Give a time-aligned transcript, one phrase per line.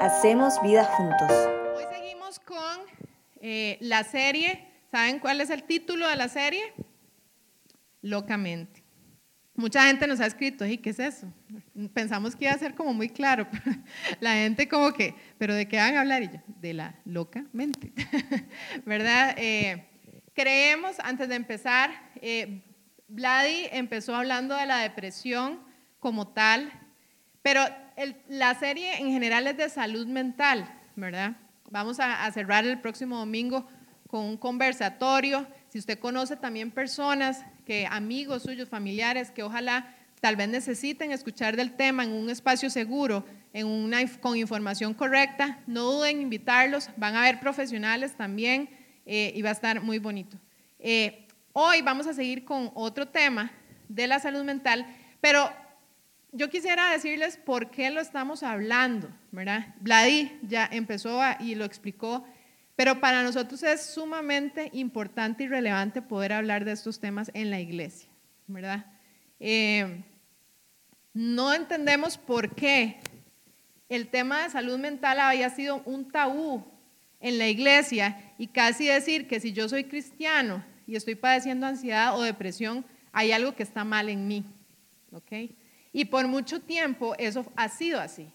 [0.00, 1.30] Hacemos vida juntos.
[1.76, 2.78] Hoy seguimos con
[3.42, 4.66] eh, la serie.
[4.90, 6.72] ¿Saben cuál es el título de la serie?
[8.00, 8.82] Locamente.
[9.54, 11.30] Mucha gente nos ha escrito, ¿y qué es eso?
[11.92, 13.46] Pensamos que iba a ser como muy claro.
[14.20, 16.22] La gente como que, ¿pero de qué van a hablar?
[16.22, 17.92] Y yo, de la locamente.
[18.86, 19.34] ¿Verdad?
[19.36, 19.90] Eh,
[20.32, 21.90] creemos, antes de empezar,
[22.22, 22.62] eh,
[23.08, 25.60] Vladi empezó hablando de la depresión
[26.00, 26.72] como tal,
[27.42, 27.62] pero
[28.28, 31.36] la serie en general es de salud mental, ¿verdad?
[31.70, 33.66] Vamos a, cerrar el próximo domingo
[34.06, 35.46] con un conversatorio.
[35.68, 41.56] Si usted conoce también personas, que amigos suyos, familiares, que ojalá tal vez necesiten escuchar
[41.56, 46.88] del tema en un espacio seguro, en una, con información correcta, no duden en invitarlos.
[46.96, 48.70] Van a haber profesionales también
[49.04, 50.38] eh, y va a estar muy bonito.
[50.78, 53.50] Eh, hoy vamos a seguir con otro tema
[53.88, 54.86] de la salud mental,
[55.20, 55.50] pero
[56.32, 59.74] yo quisiera decirles por qué lo estamos hablando, ¿verdad?
[59.80, 62.24] Vladi ya empezó y lo explicó,
[62.76, 67.60] pero para nosotros es sumamente importante y relevante poder hablar de estos temas en la
[67.60, 68.10] iglesia,
[68.46, 68.86] ¿verdad?
[69.40, 70.04] Eh,
[71.14, 73.00] no entendemos por qué
[73.88, 76.64] el tema de salud mental había sido un tabú
[77.20, 82.16] en la iglesia y casi decir que si yo soy cristiano y estoy padeciendo ansiedad
[82.16, 84.44] o depresión, hay algo que está mal en mí,
[85.10, 85.32] ¿ok?
[85.92, 88.30] Y por mucho tiempo eso ha sido así.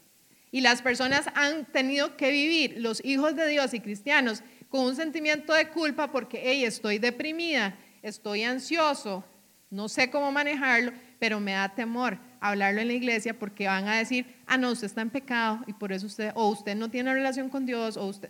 [0.52, 4.96] Y las personas han tenido que vivir, los hijos de Dios y cristianos, con un
[4.96, 9.24] sentimiento de culpa porque, hey, estoy deprimida, estoy ansioso,
[9.70, 13.98] no sé cómo manejarlo, pero me da temor hablarlo en la iglesia porque van a
[13.98, 17.14] decir, ah, no, usted está en pecado y por eso usted, o usted no tiene
[17.14, 18.30] relación con Dios, o usted,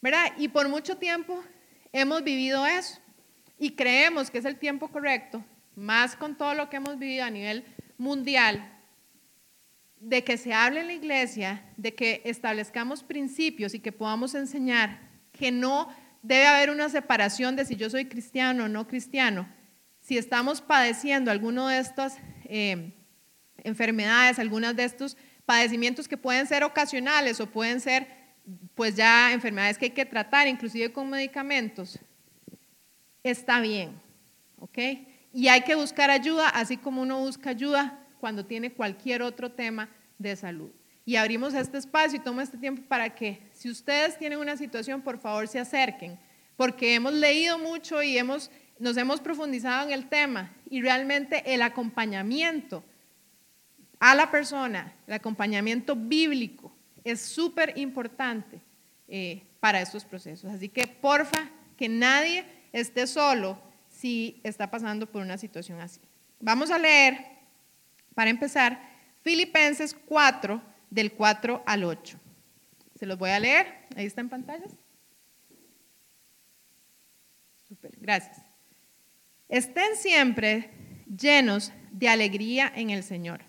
[0.00, 0.32] ¿verdad?
[0.36, 1.42] Y por mucho tiempo
[1.92, 3.00] hemos vivido eso
[3.58, 5.44] y creemos que es el tiempo correcto,
[5.74, 7.64] más con todo lo que hemos vivido a nivel
[7.98, 8.70] mundial
[10.00, 15.00] de que se hable en la iglesia, de que establezcamos principios y que podamos enseñar
[15.32, 15.88] que no
[16.22, 19.48] debe haber una separación de si yo soy cristiano o no cristiano.
[20.00, 22.92] Si estamos padeciendo alguno de estas eh,
[23.62, 25.16] enfermedades, algunas de estos
[25.46, 28.06] padecimientos que pueden ser ocasionales o pueden ser
[28.74, 31.98] pues ya enfermedades que hay que tratar, inclusive con medicamentos,
[33.22, 33.98] está bien,
[34.58, 34.78] ¿ok?
[35.34, 39.88] Y hay que buscar ayuda, así como uno busca ayuda cuando tiene cualquier otro tema
[40.16, 40.70] de salud.
[41.04, 45.02] Y abrimos este espacio y tomo este tiempo para que, si ustedes tienen una situación,
[45.02, 46.20] por favor se acerquen,
[46.56, 51.62] porque hemos leído mucho y hemos, nos hemos profundizado en el tema y realmente el
[51.62, 52.84] acompañamiento
[53.98, 56.72] a la persona, el acompañamiento bíblico,
[57.02, 58.60] es súper importante
[59.08, 60.48] eh, para estos procesos.
[60.52, 63.58] Así que porfa, que nadie esté solo
[63.94, 66.00] si está pasando por una situación así.
[66.40, 67.24] Vamos a leer,
[68.14, 68.80] para empezar,
[69.22, 70.60] Filipenses 4,
[70.90, 72.18] del 4 al 8.
[72.98, 73.66] Se los voy a leer,
[73.96, 74.72] ahí está en pantallas.
[77.66, 78.42] Super, gracias.
[79.48, 80.70] Estén siempre
[81.06, 83.42] llenos de alegría en el Señor.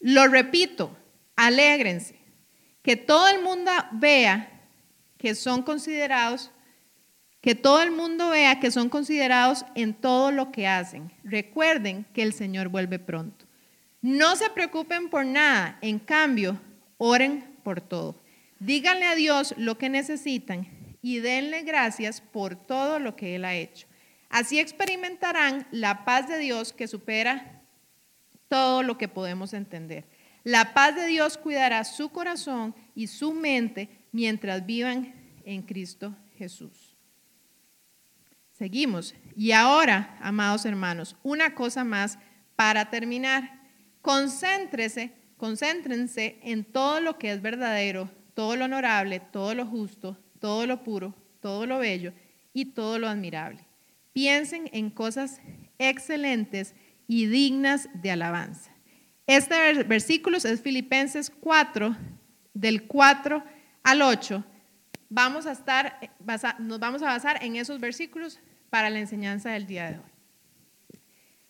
[0.00, 0.96] Lo repito,
[1.36, 2.18] alégrense.
[2.82, 4.66] Que todo el mundo vea
[5.16, 6.50] que son considerados
[7.40, 11.12] que todo el mundo vea que son considerados en todo lo que hacen.
[11.24, 13.46] Recuerden que el Señor vuelve pronto.
[14.00, 16.60] No se preocupen por nada, en cambio,
[16.98, 18.16] oren por todo.
[18.60, 20.68] Díganle a Dios lo que necesitan
[21.00, 23.86] y denle gracias por todo lo que Él ha hecho.
[24.28, 27.62] Así experimentarán la paz de Dios que supera
[28.48, 30.04] todo lo que podemos entender.
[30.44, 36.87] La paz de Dios cuidará su corazón y su mente mientras vivan en Cristo Jesús.
[38.58, 39.14] Seguimos.
[39.36, 42.18] Y ahora, amados hermanos, una cosa más
[42.56, 43.62] para terminar.
[44.02, 50.66] Concéntrese, concéntrense en todo lo que es verdadero, todo lo honorable, todo lo justo, todo
[50.66, 52.12] lo puro, todo lo bello
[52.52, 53.64] y todo lo admirable.
[54.12, 55.40] Piensen en cosas
[55.78, 56.74] excelentes
[57.06, 58.72] y dignas de alabanza.
[59.28, 61.96] Este versículo es Filipenses 4,
[62.54, 63.44] del 4
[63.84, 64.44] al 8.
[65.10, 66.12] Vamos a estar,
[66.58, 70.98] nos vamos a basar en esos versículos para la enseñanza del día de hoy.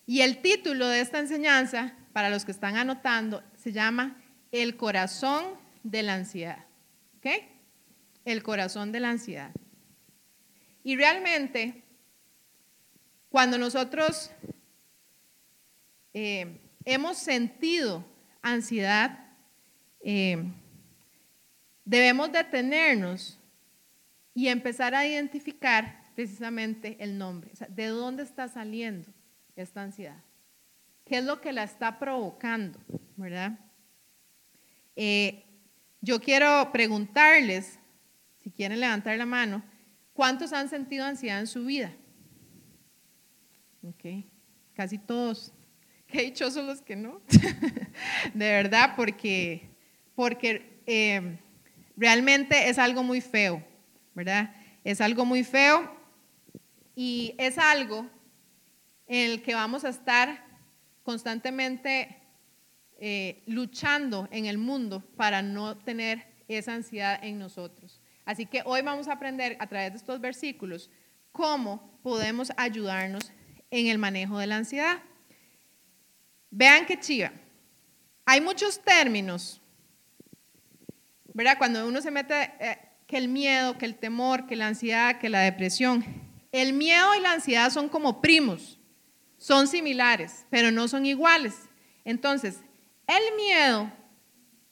[0.07, 4.17] Y el título de esta enseñanza, para los que están anotando, se llama
[4.53, 5.45] El corazón
[5.83, 6.65] de la ansiedad.
[7.19, 7.27] ¿Ok?
[8.25, 9.51] El corazón de la ansiedad.
[10.85, 11.83] Y realmente,
[13.29, 14.31] cuando nosotros
[16.15, 18.05] eh, hemos sentido
[18.41, 19.27] ansiedad,
[20.01, 20.43] eh,
[21.85, 23.38] debemos detenernos
[24.39, 27.51] y empezar a identificar precisamente el nombre.
[27.71, 29.13] ¿De dónde está saliendo
[29.57, 30.23] esta ansiedad?
[31.05, 32.79] ¿Qué es lo que la está provocando?
[33.17, 33.59] ¿Verdad?
[34.95, 35.45] Eh,
[36.01, 37.81] yo quiero preguntarles,
[38.37, 39.65] si quieren levantar la mano,
[40.13, 41.93] ¿cuántos han sentido ansiedad en su vida?
[43.83, 44.25] Ok,
[44.73, 45.53] casi todos.
[46.07, 47.23] Qué dichosos los que no.
[48.35, 49.69] de verdad, porque,
[50.15, 51.41] porque eh,
[51.97, 53.65] realmente es algo muy feo,
[54.19, 54.53] ¿verdad?
[54.83, 55.89] Es algo muy feo
[56.97, 58.05] y es algo
[59.07, 60.45] en el que vamos a estar
[61.05, 62.21] constantemente
[62.99, 68.01] eh, luchando en el mundo para no tener esa ansiedad en nosotros.
[68.25, 70.91] Así que hoy vamos a aprender a través de estos versículos
[71.31, 73.31] cómo podemos ayudarnos
[73.71, 75.01] en el manejo de la ansiedad.
[76.51, 77.31] Vean qué chiva.
[78.27, 79.63] Hay muchos términos,
[81.33, 81.57] ¿verdad?
[81.57, 85.31] Cuando uno se mete, eh, que el miedo, que el temor, que la ansiedad, que
[85.31, 86.05] la depresión.
[86.53, 88.79] El miedo y la ansiedad son como primos,
[89.39, 91.55] son similares, pero no son iguales.
[92.05, 92.61] Entonces,
[93.07, 93.91] el miedo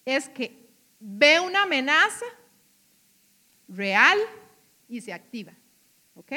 [0.04, 0.68] es que
[1.00, 2.26] ve una amenaza
[3.68, 4.18] real
[4.86, 5.52] y se activa.
[6.14, 6.32] ¿Ok?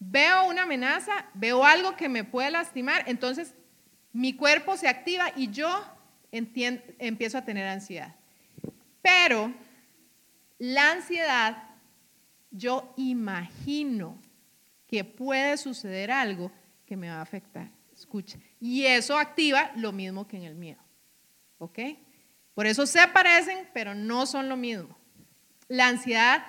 [0.00, 3.54] Veo una amenaza, veo algo que me puede lastimar, entonces
[4.12, 5.86] mi cuerpo se activa y yo
[6.32, 8.16] empiezo a tener ansiedad.
[9.00, 9.54] Pero
[10.62, 11.60] la ansiedad,
[12.52, 14.22] yo imagino
[14.86, 16.52] que puede suceder algo
[16.86, 17.68] que me va a afectar.
[17.92, 18.38] Escucha.
[18.60, 20.80] Y eso activa lo mismo que en el miedo.
[21.58, 21.80] ¿Ok?
[22.54, 24.96] Por eso se parecen, pero no son lo mismo.
[25.66, 26.44] La ansiedad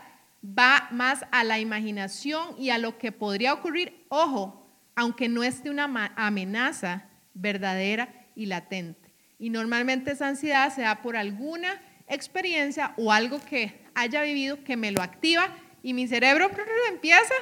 [0.46, 4.64] va más a la imaginación y a lo que podría ocurrir, ojo,
[4.96, 9.12] aunque no esté una amenaza verdadera y latente.
[9.40, 14.78] Y normalmente esa ansiedad se da por alguna experiencia o algo que haya vivido que
[14.78, 16.50] me lo activa y mi cerebro
[16.90, 17.34] empieza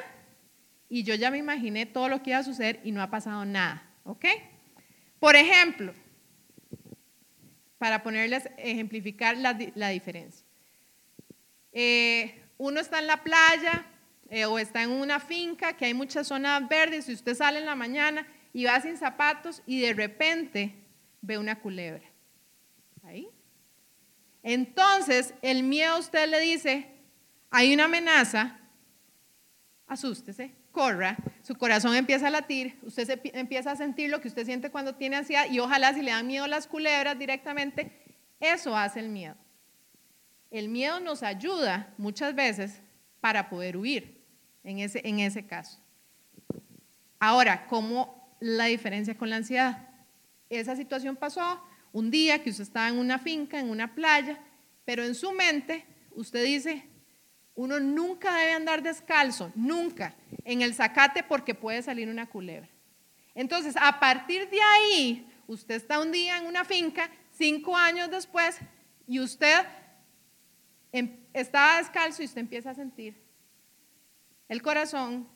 [0.89, 3.45] y yo ya me imaginé todo lo que iba a suceder y no ha pasado
[3.45, 3.87] nada.
[4.03, 4.25] ¿Ok?
[5.19, 5.93] Por ejemplo,
[7.77, 9.53] para ponerles, ejemplificar la,
[9.89, 10.45] diferencia.
[11.71, 13.85] Eh, uno está en la playa
[14.29, 17.65] eh, o está en una finca que hay muchas zonas verdes y usted sale en
[17.65, 20.75] la mañana y va sin zapatos y de repente
[21.21, 22.10] ve una culebra.
[24.43, 26.87] Entonces, el miedo a usted le dice,
[27.49, 28.59] hay una amenaza,
[29.87, 34.71] asústese, corra, su corazón empieza a latir, usted empieza a sentir lo que usted siente
[34.71, 37.91] cuando tiene ansiedad y ojalá si le dan miedo las culebras directamente,
[38.39, 39.35] eso hace el miedo.
[40.49, 42.81] El miedo nos ayuda muchas veces
[43.19, 44.25] para poder huir
[44.63, 45.79] en ese, en ese caso.
[47.19, 49.87] Ahora, ¿cómo la diferencia con la ansiedad?
[50.49, 54.39] Esa situación pasó un día que usted estaba en una finca, en una playa,
[54.85, 56.85] pero en su mente usted dice,
[57.55, 62.69] uno nunca debe andar descalzo, nunca, en el zacate porque puede salir una culebra.
[63.35, 68.59] Entonces, a partir de ahí, usted está un día en una finca, cinco años después,
[69.07, 69.65] y usted
[70.91, 73.21] em, estaba descalzo y usted empieza a sentir
[74.47, 75.27] el corazón,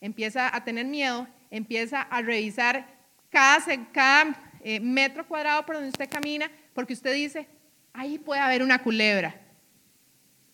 [0.00, 2.86] empieza a tener miedo, empieza a revisar
[3.30, 7.46] cada, cada eh, metro cuadrado por donde usted camina, porque usted dice,
[7.92, 9.38] ahí puede haber una culebra.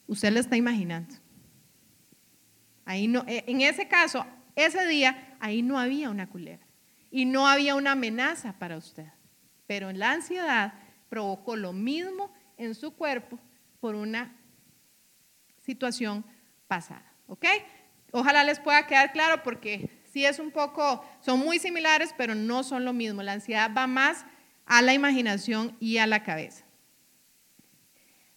[0.08, 1.14] Usted lo está imaginando.
[2.84, 4.26] Ahí no, eh, en ese caso,
[4.56, 6.66] ese día, ahí no había una culebra
[7.08, 9.06] y no había una amenaza para usted.
[9.68, 10.74] Pero la ansiedad
[11.08, 13.38] provocó lo mismo en su cuerpo
[13.78, 14.36] por una
[15.62, 16.24] situación
[16.66, 17.14] pasada.
[17.28, 17.46] ¿Ok?
[18.10, 22.62] Ojalá les pueda quedar claro porque sí es un poco, son muy similares, pero no
[22.62, 23.22] son lo mismo.
[23.22, 24.24] La ansiedad va más
[24.66, 26.64] a la imaginación y a la cabeza.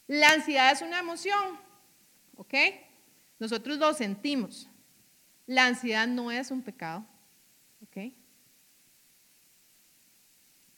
[0.07, 1.59] La ansiedad es una emoción,
[2.35, 2.53] ¿ok?
[3.39, 4.69] Nosotros lo sentimos.
[5.45, 7.05] La ansiedad no es un pecado,
[7.83, 8.13] ¿ok?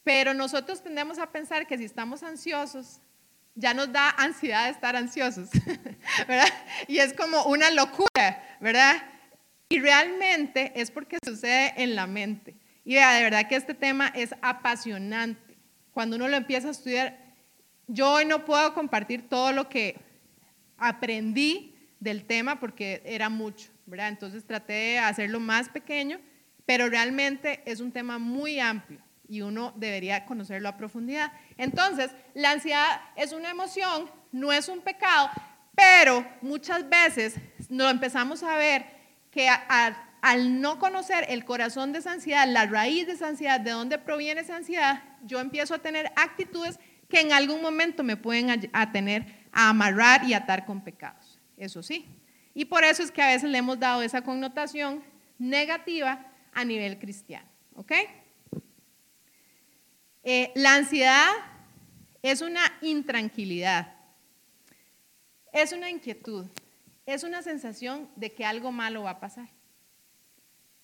[0.04, 3.00] Pero nosotros tendemos a pensar que si estamos ansiosos,
[3.56, 5.50] ya nos da ansiedad estar ansiosos,
[6.28, 6.48] ¿verdad?
[6.88, 8.98] Y es como una locura, ¿verdad?
[9.70, 12.56] Y realmente es porque sucede en la mente.
[12.84, 15.58] Y de verdad que este tema es apasionante.
[15.92, 17.18] Cuando uno lo empieza a estudiar,
[17.88, 20.00] yo hoy no puedo compartir todo lo que
[20.78, 24.10] aprendí del tema porque era mucho, ¿verdad?
[24.10, 26.20] Entonces traté de hacerlo más pequeño,
[26.66, 31.32] pero realmente es un tema muy amplio y uno debería conocerlo a profundidad.
[31.58, 35.30] Entonces, la ansiedad es una emoción, no es un pecado,
[35.74, 37.36] pero muchas veces
[37.70, 38.95] lo empezamos a ver
[39.36, 43.72] que al no conocer el corazón de esa ansiedad, la raíz de esa ansiedad, de
[43.72, 48.70] dónde proviene esa ansiedad, yo empiezo a tener actitudes que en algún momento me pueden
[48.72, 51.38] a tener a amarrar y atar con pecados.
[51.58, 52.06] Eso sí.
[52.54, 55.04] Y por eso es que a veces le hemos dado esa connotación
[55.38, 57.50] negativa a nivel cristiano.
[57.76, 57.92] ¿Ok?
[60.24, 61.30] Eh, la ansiedad
[62.22, 63.94] es una intranquilidad.
[65.52, 66.48] es una inquietud,
[67.06, 69.50] es una sensación de que algo malo va a pasar.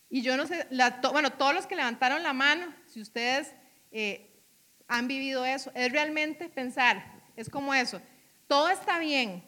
[0.09, 0.67] Y yo no sé,
[1.11, 3.53] bueno, todos los que levantaron la mano, si ustedes
[3.91, 4.29] eh,
[4.87, 8.01] han vivido eso, es realmente pensar, es como eso,
[8.47, 9.41] todo está bien,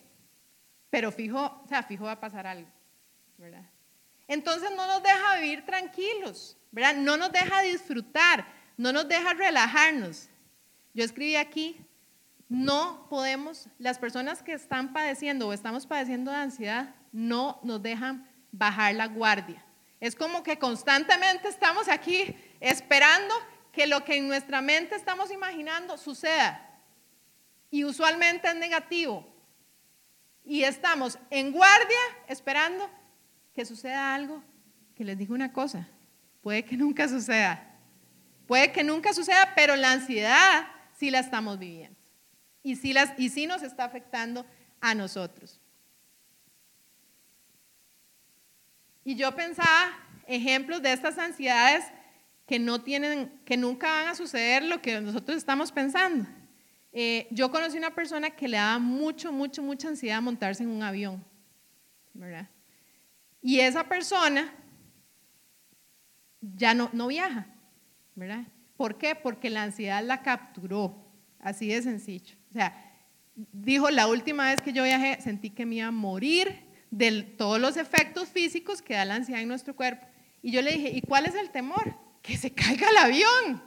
[0.90, 2.70] pero fijo, o sea, fijo va a pasar algo,
[3.38, 3.66] ¿verdad?
[4.28, 6.96] Entonces no nos deja vivir tranquilos, ¿verdad?
[6.96, 8.46] No nos deja disfrutar,
[8.78, 10.30] no nos deja relajarnos.
[10.94, 11.78] Yo escribí aquí,
[12.54, 18.30] no podemos, las personas que están padeciendo o estamos padeciendo de ansiedad, no nos dejan
[18.52, 19.66] bajar la guardia.
[20.00, 23.34] Es como que constantemente estamos aquí esperando
[23.72, 26.80] que lo que en nuestra mente estamos imaginando suceda.
[27.72, 29.28] Y usualmente es negativo.
[30.46, 32.88] Y estamos en guardia esperando
[33.56, 34.44] que suceda algo
[34.96, 35.88] que les digo una cosa,
[36.44, 37.68] puede que nunca suceda.
[38.46, 42.03] Puede que nunca suceda, pero la ansiedad sí la estamos viviendo.
[42.64, 44.46] Y sí, las, y sí nos está afectando
[44.80, 45.60] a nosotros.
[49.04, 49.92] Y yo pensaba
[50.28, 51.84] ejemplos de estas ansiedades
[52.48, 56.28] que no tienen, que nunca van a suceder lo que nosotros estamos pensando.
[56.92, 60.84] Eh, yo conocí una persona que le daba mucho, mucho, mucha ansiedad montarse en un
[60.84, 61.24] avión,
[62.14, 62.48] ¿verdad?
[63.42, 64.54] Y esa persona
[66.40, 67.48] ya no, no viaja,
[68.16, 68.46] ¿verdad?
[68.78, 69.16] ¿Por qué?
[69.16, 72.36] Porque la ansiedad la capturó, así de sencillo.
[72.54, 72.72] O sea,
[73.34, 77.60] dijo, la última vez que yo viajé sentí que me iba a morir de todos
[77.60, 80.06] los efectos físicos que da la ansiedad en nuestro cuerpo.
[80.44, 81.96] Y yo le dije, ¿y cuál es el temor?
[82.22, 83.64] Que se caiga el avión.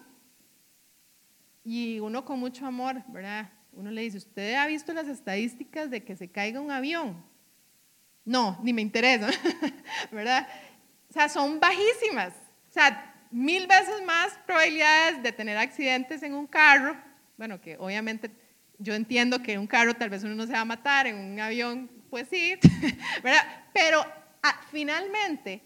[1.65, 3.51] Y uno con mucho amor, ¿verdad?
[3.73, 7.25] Uno le dice, ¿usted ha visto las estadísticas de que se caiga un avión?
[8.25, 9.31] No, ni me interesa,
[10.13, 10.47] ¿verdad?
[11.11, 12.35] O sea, son bajísimas.
[12.71, 16.97] O sea, mil veces más probabilidades de tener accidentes en un carro.
[17.37, 18.31] Bueno, que obviamente
[18.79, 21.17] yo entiendo que en un carro tal vez uno no se va a matar, en
[21.17, 22.55] un avión, pues sí,
[23.23, 23.65] ¿verdad?
[23.73, 24.05] Pero
[24.43, 25.63] ah, finalmente,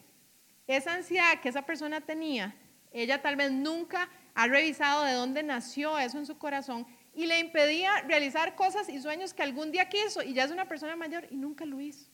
[0.67, 2.55] esa ansiedad que esa persona tenía,
[2.93, 7.41] ella tal vez nunca ha revisado de dónde nació eso en su corazón y le
[7.41, 11.27] impedía realizar cosas y sueños que algún día quiso y ya es una persona mayor
[11.31, 12.09] y nunca lo hizo.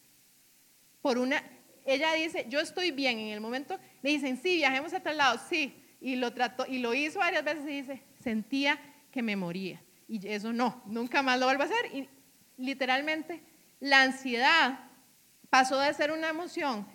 [1.03, 1.43] Por una,
[1.85, 5.38] ella dice, yo estoy bien en el momento, le dicen, sí, viajemos a tal lado,
[5.49, 8.79] sí, y lo trató y lo hizo varias veces y dice, sentía
[9.11, 12.09] que me moría y eso no, nunca más lo vuelvo a hacer y
[12.57, 13.43] literalmente
[13.81, 14.79] la ansiedad
[15.51, 16.87] pasó de ser una emoción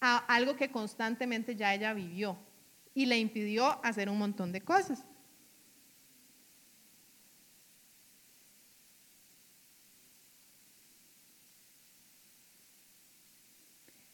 [0.00, 2.38] a algo que constantemente ya ella vivió
[2.94, 5.04] y le impidió hacer un montón de cosas.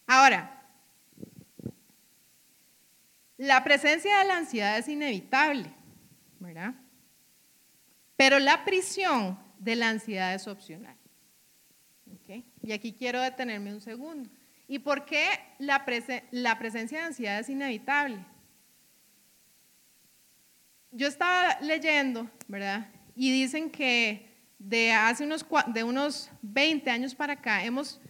[0.07, 0.63] Ahora,
[3.37, 5.73] la presencia de la ansiedad es inevitable,
[6.39, 6.75] ¿verdad?
[8.17, 10.97] Pero la prisión de la ansiedad es opcional.
[12.63, 14.31] Y aquí quiero detenerme un segundo.
[14.67, 15.27] ¿Y por qué
[15.59, 15.85] la,
[16.31, 18.25] la presencia de ansiedad es inevitable?
[20.95, 22.87] yo estaba leyendo, ¿verdad?
[23.17, 28.01] Y dicen que de hace unos, de unos 20 años para acá hemos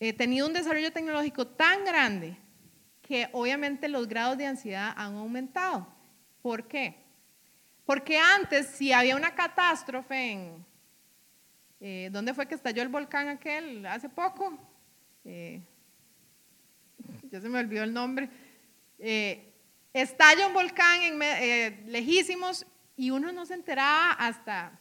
[0.00, 2.36] eh, tenido un desarrollo tecnológico tan grande
[3.02, 5.86] que obviamente los grados de ansiedad han aumentado.
[6.40, 6.96] ¿Por qué?
[7.88, 10.66] Porque antes, si había una catástrofe en...
[11.80, 14.58] Eh, ¿Dónde fue que estalló el volcán aquel hace poco?
[15.24, 15.62] Eh,
[17.30, 18.28] ya se me olvidó el nombre.
[18.98, 19.54] Eh,
[19.94, 24.78] Estalla un volcán en, eh, lejísimos y uno no se enteraba hasta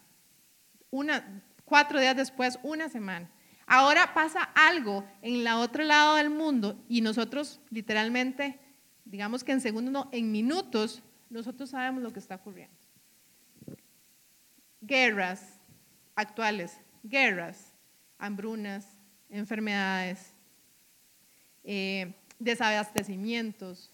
[0.91, 3.31] una, cuatro días después, una semana.
[3.67, 8.59] Ahora pasa algo en el otro lado del mundo y nosotros literalmente,
[9.05, 12.76] digamos que en segundos, no, en minutos, nosotros sabemos lo que está ocurriendo.
[14.81, 15.59] Guerras
[16.15, 17.73] actuales, guerras,
[18.17, 18.97] hambrunas,
[19.29, 20.33] enfermedades,
[21.63, 23.91] eh, desabastecimientos,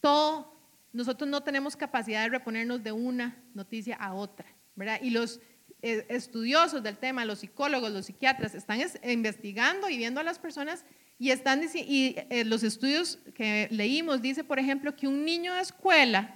[0.00, 0.56] todo,
[0.92, 4.98] nosotros no tenemos capacidad de reponernos de una noticia a otra, ¿verdad?
[5.02, 5.40] Y los
[5.82, 10.84] eh, estudiosos del tema, los psicólogos, los psiquiatras, están investigando y viendo a las personas
[11.18, 15.60] y están y eh, los estudios que leímos dice, por ejemplo, que un niño de
[15.60, 16.34] escuela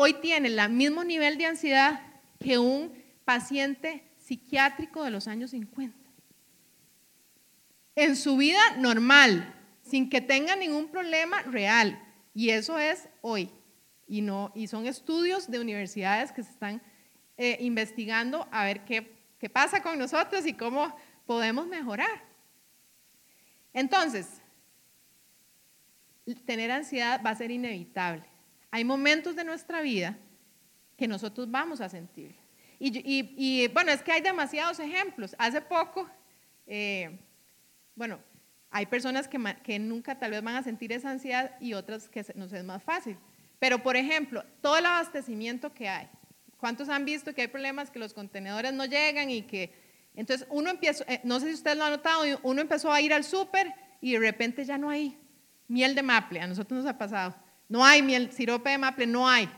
[0.00, 2.00] hoy tiene el mismo nivel de ansiedad
[2.38, 2.92] que un
[3.24, 5.98] paciente psiquiátrico de los años 50.
[7.96, 9.52] En su vida normal,
[9.82, 12.00] sin que tenga ningún problema real.
[12.32, 13.50] Y eso es hoy.
[14.06, 16.80] Y, no, y son estudios de universidades que se están
[17.36, 20.94] eh, investigando a ver qué, qué pasa con nosotros y cómo
[21.26, 22.22] podemos mejorar.
[23.72, 24.28] Entonces,
[26.46, 28.37] tener ansiedad va a ser inevitable.
[28.70, 30.18] Hay momentos de nuestra vida
[30.96, 32.34] que nosotros vamos a sentir.
[32.80, 35.34] Y, bueno, es que hay demasiados ejemplos.
[35.38, 36.08] Hace poco,
[36.66, 37.18] eh,
[37.94, 38.20] bueno,
[38.70, 42.52] hay personas que, nunca tal vez van a sentir esa ansiedad y otras que nos
[42.52, 43.16] es más fácil.
[43.58, 46.08] Pero, por ejemplo, todo el abastecimiento que hay.
[46.58, 49.72] ¿Cuántos han visto que hay problemas que los contenedores no llegan y que...
[50.14, 53.12] Entonces, uno empieza, eh, no sé si usted lo ha notado, uno empezó a ir
[53.12, 55.16] al súper y de repente ya no hay
[55.68, 56.40] miel de maple.
[56.40, 57.34] A nosotros nos ha pasado.
[57.68, 59.48] No hay miel, sirope de maple, no hay.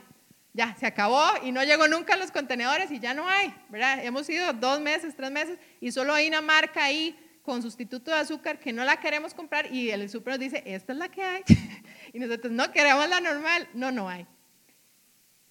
[0.53, 4.03] Ya, se acabó y no llegó nunca a los contenedores y ya no hay, ¿verdad?
[4.03, 8.17] Hemos ido dos meses, tres meses y solo hay una marca ahí con sustituto de
[8.17, 11.23] azúcar que no la queremos comprar y el súper nos dice, esta es la que
[11.23, 11.43] hay.
[12.13, 13.69] y nosotros no queremos la normal.
[13.73, 14.27] No, no hay.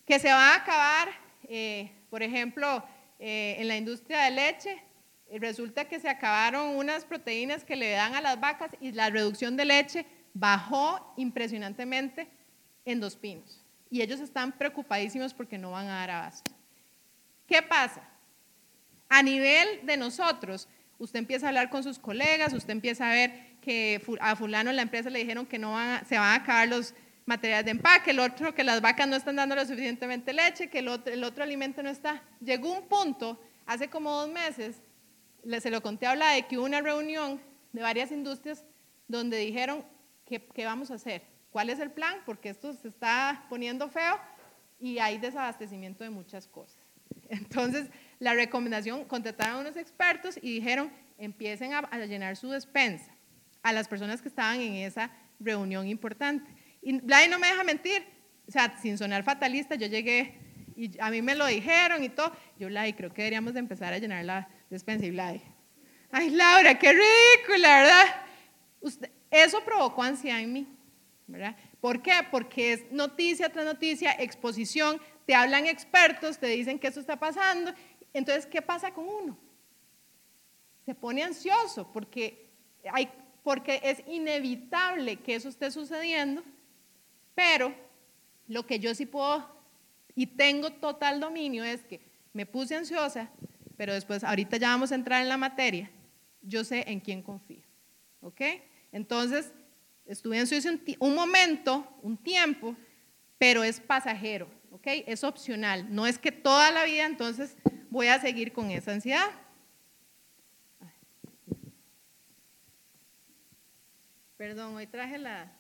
[0.07, 1.09] Que se va a acabar,
[1.49, 2.85] eh, por ejemplo,
[3.19, 4.83] eh, en la industria de leche,
[5.29, 9.09] eh, resulta que se acabaron unas proteínas que le dan a las vacas y la
[9.09, 12.29] reducción de leche bajó impresionantemente
[12.85, 13.65] en Dos Pinos.
[13.91, 16.53] Y ellos están preocupadísimos porque no van a dar abasto.
[17.47, 18.03] ¿Qué pasa?
[19.09, 20.69] A nivel de nosotros,
[20.99, 24.77] usted empieza a hablar con sus colegas, usted empieza a ver que a fulano en
[24.77, 25.77] la empresa le dijeron que no
[26.09, 26.95] se van a acabar los
[27.27, 30.79] materiales de empaque, el otro que las vacas no están dando lo suficientemente leche, que
[30.79, 32.23] el otro, el otro alimento no está.
[32.41, 34.83] Llegó un punto, hace como dos meses,
[35.61, 37.41] se lo conté a hablar de que hubo una reunión
[37.73, 38.65] de varias industrias
[39.09, 39.85] donde dijeron,
[40.27, 41.23] ¿qué, ¿qué vamos a hacer?
[41.51, 42.17] ¿Cuál es el plan?
[42.25, 44.19] Porque esto se está poniendo feo
[44.79, 46.79] y hay desabastecimiento de muchas cosas.
[47.29, 47.89] Entonces,
[48.19, 53.13] la recomendación, contrataron a unos expertos y dijeron, empiecen a, llenar su despensa
[53.63, 56.51] a las personas que estaban en esa reunión importante.
[56.83, 58.07] Y Blay no me deja mentir,
[58.49, 60.39] o sea, sin sonar fatalista, yo llegué
[60.77, 62.33] y a mí me lo dijeron y todo.
[62.59, 65.05] Yo, Blay, creo que deberíamos de empezar a llenar la despensa.
[65.05, 65.43] Y Blay,
[66.11, 68.07] ay, Laura, qué ridícula, ¿verdad?
[69.31, 70.67] Eso provocó ansiedad en mí,
[71.31, 71.57] ¿verdad?
[71.81, 72.13] ¿Por qué?
[72.31, 77.73] Porque es noticia tras noticia, exposición, te hablan expertos, te dicen que eso está pasando
[78.13, 79.39] entonces, ¿qué pasa con uno?
[80.85, 82.51] Se pone ansioso porque,
[82.93, 83.09] hay,
[83.43, 86.43] porque es inevitable que eso esté sucediendo,
[87.35, 87.75] pero
[88.49, 89.47] lo que yo sí puedo
[90.15, 92.01] y tengo total dominio es que
[92.33, 93.31] me puse ansiosa,
[93.77, 95.91] pero después, ahorita ya vamos a entrar en la materia,
[96.43, 97.65] yo sé en quién confío.
[98.21, 98.41] ¿Ok?
[98.93, 99.53] Entonces,
[100.11, 102.77] estuve ansioso un, un momento, un tiempo,
[103.39, 104.49] pero es pasajero.
[104.73, 104.87] ¿Ok?
[105.07, 105.87] Es opcional.
[105.95, 107.57] No es que toda la vida entonces
[107.91, 109.31] voy a seguir con esa ansiedad.
[114.37, 115.53] Perdón, hoy traje la,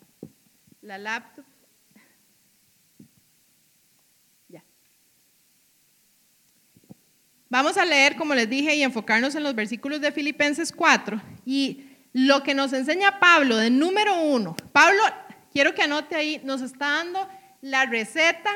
[0.80, 1.44] la laptop.
[4.48, 4.64] Ya.
[7.50, 11.20] Vamos a leer, como les dije, y enfocarnos en los versículos de Filipenses 4.
[11.44, 14.56] Y lo que nos enseña Pablo de número uno.
[14.72, 15.02] Pablo,
[15.52, 17.28] quiero que anote ahí, nos está dando
[17.60, 18.50] la receta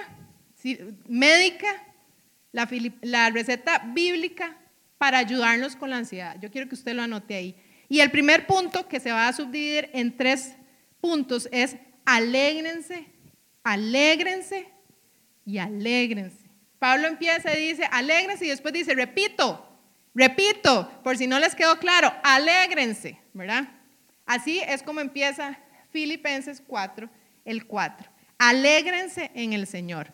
[1.08, 1.68] médica
[2.54, 4.56] la, receta bíblica
[4.96, 6.36] para ayudarnos con la ansiedad.
[6.40, 7.56] Yo quiero que usted lo anote ahí.
[7.88, 10.54] Y el primer punto que se va a subdividir en tres
[11.00, 13.06] puntos es alégrense,
[13.64, 14.68] alégrense
[15.44, 16.48] y alégrense.
[16.78, 19.73] Pablo empieza y dice, alégrense y después dice, repito,
[20.14, 23.68] repito, por si no les quedó claro, alégrense, ¿verdad?
[24.26, 25.58] Así es como empieza
[25.90, 27.08] Filipenses 4,
[27.44, 28.10] el 4.
[28.38, 30.12] Alégrense en el Señor.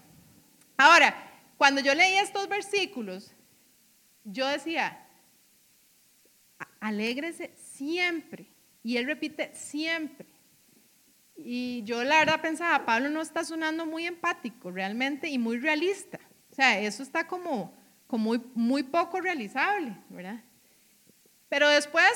[0.77, 1.15] Ahora,
[1.57, 3.35] cuando yo leí estos versículos,
[4.25, 5.07] yo decía,
[6.81, 8.47] alégrese siempre.
[8.83, 10.27] Y él repite siempre.
[11.37, 16.19] Y yo la verdad pensaba, Pablo no está sonando muy empático realmente y muy realista.
[16.51, 17.75] O sea, eso está como,
[18.11, 20.41] como muy, poco realizable, ¿verdad?
[21.49, 22.11] Pero después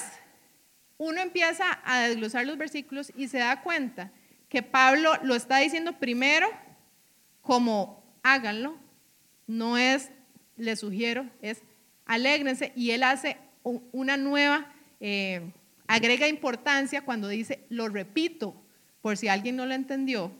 [0.98, 4.11] uno empieza a desglosar los versículos y se da cuenta
[4.48, 6.48] que Pablo lo está diciendo primero
[7.42, 8.76] como háganlo,
[9.46, 10.11] no es,
[10.57, 11.62] le sugiero, es
[12.07, 15.52] alégrense y él hace una nueva, eh,
[15.87, 18.61] agrega importancia cuando dice, lo repito,
[19.00, 20.33] por si alguien no lo entendió.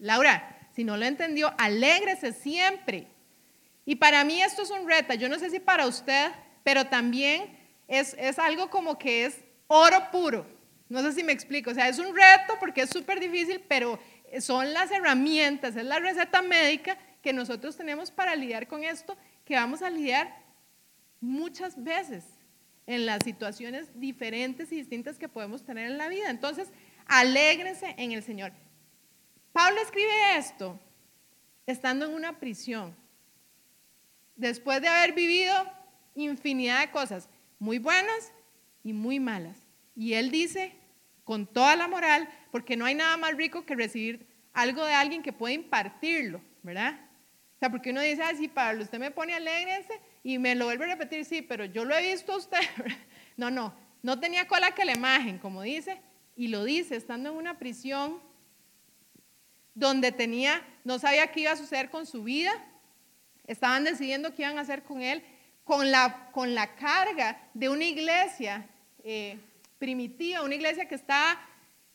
[0.00, 3.06] Laura, si no lo entendió, alégrese siempre.
[3.86, 7.56] Y para mí esto es un reto, yo no sé si para usted, pero también
[7.88, 10.46] es, es algo como que es oro puro.
[10.88, 13.98] No sé si me explico, o sea, es un reto porque es súper difícil, pero
[14.40, 19.54] son las herramientas, es la receta médica que nosotros tenemos para lidiar con esto, que
[19.54, 20.36] vamos a lidiar
[21.20, 22.24] muchas veces
[22.86, 26.30] en las situaciones diferentes y distintas que podemos tener en la vida.
[26.30, 26.68] Entonces,
[27.06, 28.52] alégrense en el Señor.
[29.52, 30.78] Pablo escribe esto
[31.66, 32.94] estando en una prisión,
[34.36, 35.52] después de haber vivido
[36.14, 38.32] infinidad de cosas, muy buenas
[38.82, 39.58] y muy malas.
[39.94, 40.72] Y él dice,
[41.24, 45.22] con toda la moral, porque no hay nada más rico que recibir algo de alguien
[45.22, 47.00] que puede impartirlo, ¿verdad?
[47.56, 50.66] O sea, porque uno dice, ah, sí, Pablo, usted me pone alegrense y me lo
[50.66, 52.60] vuelve a repetir, sí, pero yo lo he visto a usted.
[53.36, 56.00] no, no, no tenía cola que la imagen, como dice,
[56.36, 58.20] y lo dice, estando en una prisión
[59.74, 62.52] donde tenía, no sabía qué iba a suceder con su vida,
[63.46, 65.22] estaban decidiendo qué iban a hacer con él,
[65.64, 68.66] con la, con la carga de una iglesia
[69.02, 69.38] eh,
[69.78, 71.40] primitiva, una iglesia que estaba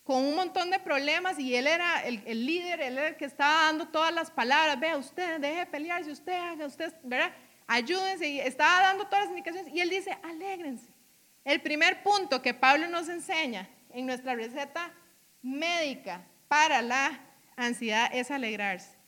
[0.04, 3.26] con un montón de problemas y él era el, el, líder, él era el que
[3.26, 7.32] estaba dando todas las palabras, vea usted, deje de pelearse, usted haga, usted, ¿verdad?
[7.68, 10.88] Ayúdense, y estaba dando todas las indicaciones y él dice, alégrense.
[11.46, 14.92] El primer punto que Pablo nos enseña en nuestra receta
[15.42, 17.20] médica para la
[17.56, 19.01] ansiedad es alegrarse.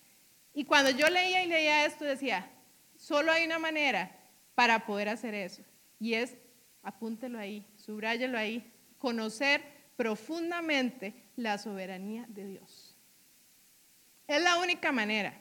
[0.54, 2.50] Y cuando yo leía y leía esto decía,
[2.96, 4.16] solo hay una manera
[4.56, 5.64] para poder hacer eso
[6.04, 6.36] y es,
[6.82, 9.64] apúntelo ahí, subráyelo ahí, conocer
[9.96, 12.98] profundamente la soberanía de Dios.
[14.28, 15.34] Es la única manera.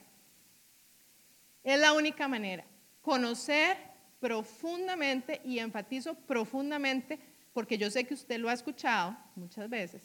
[1.65, 2.63] Es la única manera.
[3.01, 3.75] Conocer
[4.21, 7.19] profundamente, y enfatizo profundamente,
[7.51, 10.01] porque yo sé que usted lo ha escuchado muchas veces,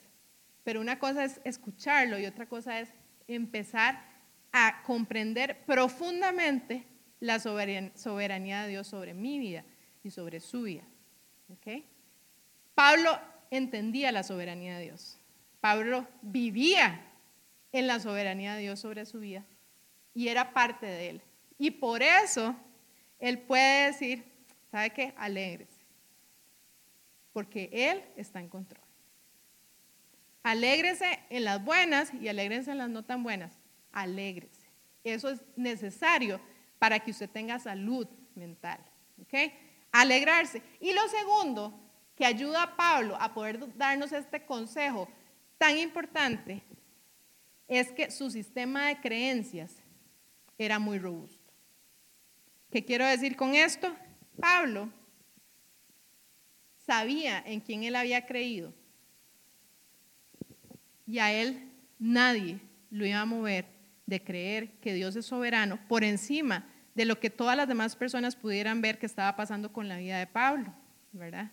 [0.64, 2.88] pero una cosa es escucharlo y otra cosa es
[3.28, 4.02] empezar
[4.52, 6.84] a comprender profundamente
[7.20, 9.64] la soberanía de Dios sobre mi vida
[10.02, 10.84] y sobre su vida.
[12.74, 13.18] Pablo
[13.50, 15.18] entendía la soberanía de Dios.
[15.60, 17.04] Pablo vivía
[17.72, 19.44] en la soberanía de Dios sobre su vida
[20.14, 21.22] y era parte de él.
[21.58, 22.54] Y por eso
[23.18, 24.24] él puede decir,
[24.70, 25.14] ¿sabe qué?
[25.16, 25.86] Alégrese.
[27.32, 28.82] Porque él está en control.
[30.42, 33.57] Alégrese en las buenas y alégrese en las no tan buenas.
[33.92, 34.66] Alégrese.
[35.04, 36.40] Eso es necesario
[36.78, 38.78] para que usted tenga salud mental.
[39.20, 39.52] ¿Ok?
[39.92, 40.62] Alegrarse.
[40.80, 41.78] Y lo segundo
[42.14, 45.08] que ayuda a Pablo a poder darnos este consejo
[45.56, 46.62] tan importante
[47.66, 49.76] es que su sistema de creencias
[50.56, 51.52] era muy robusto.
[52.70, 53.94] ¿Qué quiero decir con esto?
[54.40, 54.90] Pablo
[56.86, 58.72] sabía en quién él había creído
[61.06, 63.77] y a él nadie lo iba a mover
[64.08, 68.36] de creer que Dios es soberano por encima de lo que todas las demás personas
[68.36, 70.74] pudieran ver que estaba pasando con la vida de Pablo,
[71.12, 71.50] ¿verdad?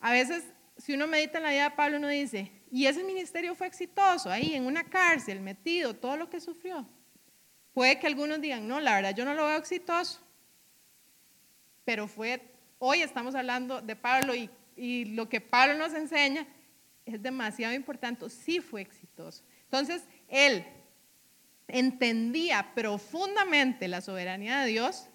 [0.00, 0.44] A veces,
[0.78, 4.30] si uno medita en la vida de Pablo, uno dice, y ese ministerio fue exitoso,
[4.30, 6.88] ahí en una cárcel, metido, todo lo que sufrió.
[7.74, 10.20] Puede que algunos digan, no, la verdad yo no lo veo exitoso.
[11.84, 12.40] Pero fue,
[12.78, 16.46] hoy estamos hablando de Pablo y, y lo que Pablo nos enseña
[17.04, 19.44] es demasiado importante, sí fue exitoso.
[19.64, 20.64] Entonces, él
[21.68, 25.08] entendía profundamente la soberanía de Dios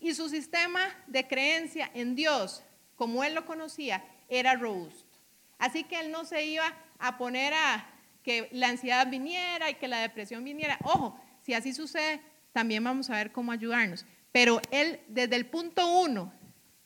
[0.00, 2.62] y su sistema de creencia en Dios
[2.98, 5.18] como él lo conocía, era robusto.
[5.56, 7.88] Así que él no se iba a poner a
[8.24, 10.78] que la ansiedad viniera y que la depresión viniera.
[10.82, 12.20] Ojo, si así sucede,
[12.52, 14.04] también vamos a ver cómo ayudarnos.
[14.32, 16.32] Pero él, desde el punto uno,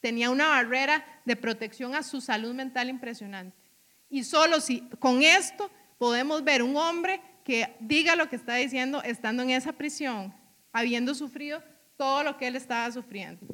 [0.01, 3.57] tenía una barrera de protección a su salud mental impresionante.
[4.11, 9.03] Y solo si con esto podemos ver un hombre que diga lo que está diciendo
[9.03, 10.35] estando en esa prisión,
[10.73, 11.63] habiendo sufrido
[11.97, 13.47] todo lo que él estaba sufriendo.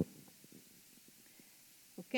[1.96, 2.14] ¿Ok?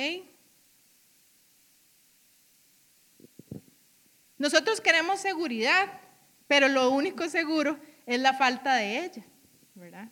[4.38, 6.00] Nosotros queremos seguridad,
[6.46, 9.22] pero lo único seguro es la falta de ella,
[9.74, 10.08] ¿verdad?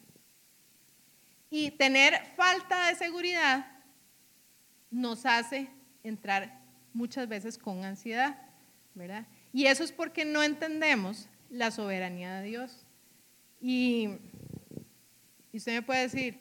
[1.51, 3.67] Y tener falta de seguridad
[4.91, 5.69] nos hace
[6.03, 6.61] entrar
[6.93, 8.39] muchas veces con ansiedad,
[8.95, 9.27] ¿verdad?
[9.53, 12.87] Y eso es porque no entendemos la soberanía de Dios.
[13.61, 14.09] Y,
[15.53, 16.41] usted me puede decir,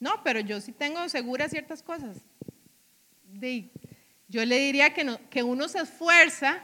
[0.00, 2.18] no, pero yo sí tengo seguras ciertas cosas.
[4.28, 6.62] yo le diría que, no, que uno se esfuerza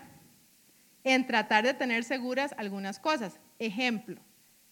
[1.02, 3.38] en tratar de tener seguras algunas cosas.
[3.58, 4.20] Ejemplo,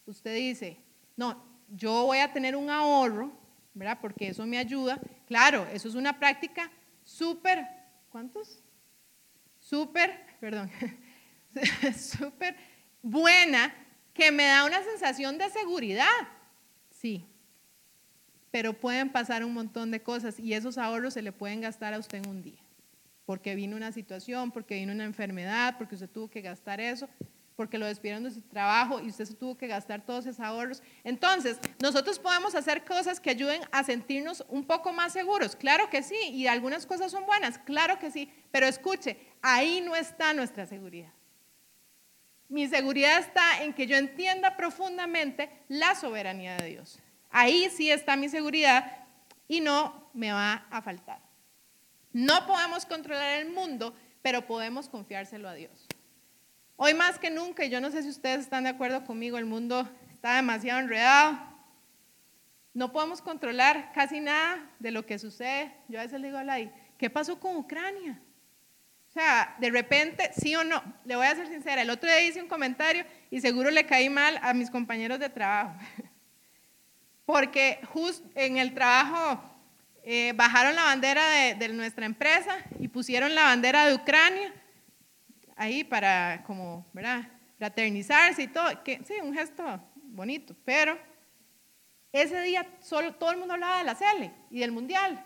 [0.06, 0.78] usted dice,
[1.16, 3.32] no, yo voy a tener un ahorro,
[3.74, 3.98] ¿verdad?
[4.00, 5.00] Porque eso me ayuda.
[5.26, 6.70] Claro, eso es una práctica
[7.04, 7.66] súper,
[8.10, 8.62] ¿cuántos?
[9.58, 10.70] Súper, perdón,
[11.96, 12.56] súper
[13.02, 13.74] buena
[14.14, 16.06] que me da una sensación de seguridad.
[16.90, 17.26] Sí,
[18.50, 21.98] pero pueden pasar un montón de cosas y esos ahorros se le pueden gastar a
[21.98, 22.62] usted en un día
[23.24, 27.08] porque vino una situación, porque vino una enfermedad, porque usted tuvo que gastar eso,
[27.56, 30.82] porque lo despidieron de su trabajo y usted se tuvo que gastar todos esos ahorros.
[31.04, 35.54] Entonces, nosotros podemos hacer cosas que ayuden a sentirnos un poco más seguros.
[35.54, 39.94] Claro que sí, y algunas cosas son buenas, claro que sí, pero escuche, ahí no
[39.94, 41.12] está nuestra seguridad.
[42.52, 46.98] Mi seguridad está en que yo entienda profundamente la soberanía de Dios.
[47.30, 49.06] Ahí sí está mi seguridad
[49.48, 51.18] y no me va a faltar.
[52.12, 55.86] No podemos controlar el mundo, pero podemos confiárselo a Dios.
[56.76, 59.46] Hoy más que nunca, y yo no sé si ustedes están de acuerdo conmigo, el
[59.46, 61.38] mundo está demasiado enredado.
[62.74, 65.74] No podemos controlar casi nada de lo que sucede.
[65.88, 68.20] Yo a veces le digo a Lai, ¿qué pasó con Ucrania?
[69.12, 72.22] O sea, de repente, sí o no, le voy a ser sincera, el otro día
[72.22, 75.78] hice un comentario y seguro le caí mal a mis compañeros de trabajo.
[77.26, 79.42] Porque justo en el trabajo
[80.02, 84.50] eh, bajaron la bandera de, nuestra empresa y pusieron la bandera de Ucrania
[85.56, 87.28] ahí para como, ¿verdad?
[87.58, 90.98] Fraternizarse y todo, que sí, un gesto bonito, pero
[92.12, 95.22] ese día solo todo el mundo hablaba de la CELE y del Mundial.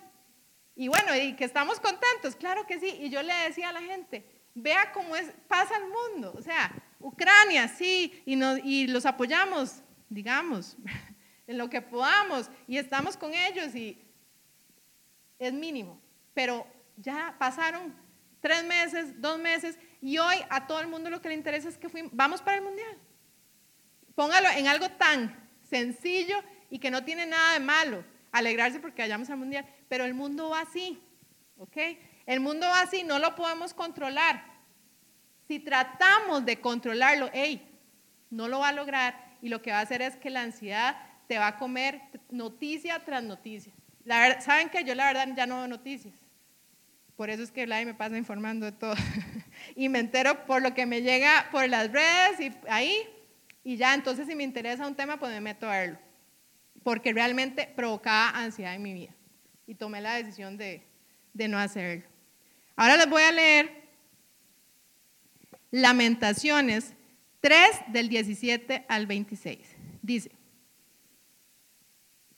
[0.77, 2.95] Y bueno, y que estamos contentos, claro que sí.
[3.01, 6.35] Y yo le decía a la gente, vea cómo es, pasa el mundo.
[6.37, 10.77] O sea, Ucrania, sí, y, y los apoyamos, digamos,
[11.47, 13.99] en lo que podamos, y estamos con ellos, y
[15.39, 15.99] es mínimo.
[16.35, 17.95] Pero ya pasaron
[18.41, 21.79] tres meses, dos meses, y hoy a todo el mundo lo que le interesa es
[21.79, 22.99] que fuimos, vamos para el Mundial.
[24.15, 26.37] Póngalo en algo tan sencillo
[26.71, 28.05] y que no tiene nada de malo,
[28.38, 31.01] alegrarse porque vayamos al Mundial pero el mundo va así,
[31.59, 31.77] ¿ok?
[32.27, 34.44] El mundo va así, no lo podemos controlar.
[35.46, 37.62] Si tratamos de controlarlo, hey,
[38.31, 40.96] no lo va a lograr y lo que va a hacer es que la ansiedad
[41.29, 43.72] te va a comer noticia tras noticia.
[44.05, 46.14] La Saben que yo la verdad ya no veo noticias.
[47.16, 48.94] Por eso es que Vlad me pasa informando de todo.
[49.77, 53.09] y me entero por lo que me llega por las redes y ahí.
[53.64, 55.99] Y ya, entonces si me interesa un tema, pues me meto a verlo.
[56.87, 59.12] Porque realmente provocaba ansiedad en mi vida
[59.66, 60.87] y tomé la decisión de,
[61.35, 62.05] no hacerlo.
[62.77, 63.88] Ahora les voy a leer
[65.72, 66.94] Lamentaciones
[67.40, 69.59] 3 del 17 al 26.
[70.01, 70.31] Dice,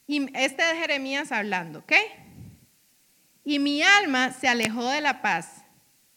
[0.06, 1.92] y este es Jeremías hablando, ¿ok?
[3.44, 5.62] Y mi alma se alejó de la paz,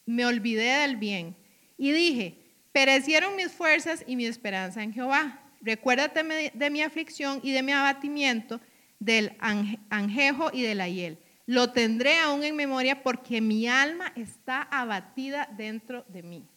[0.05, 1.35] me olvidé del bien
[1.77, 2.37] y dije,
[2.71, 5.50] perecieron mis fuerzas y mi esperanza en Jehová.
[5.61, 8.59] Recuérdate de mi aflicción y de mi abatimiento
[8.99, 9.35] del
[9.89, 11.19] anjejo y de la hiel.
[11.45, 16.47] Lo tendré aún en memoria porque mi alma está abatida dentro de mí.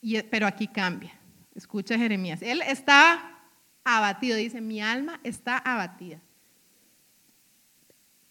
[0.00, 1.18] Y, pero aquí cambia.
[1.54, 2.42] Escucha Jeremías.
[2.42, 3.40] Él está
[3.84, 6.20] abatido, dice, mi alma está abatida.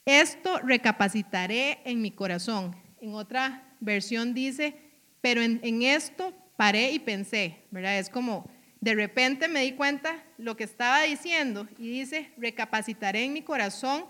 [0.05, 2.75] Esto recapacitaré en mi corazón.
[3.01, 4.75] En otra versión dice,
[5.21, 7.97] pero en, en esto paré y pensé, ¿verdad?
[7.97, 8.49] Es como
[8.83, 14.03] de repente me di cuenta lo que estaba diciendo y dice, recapacitaré en mi corazón,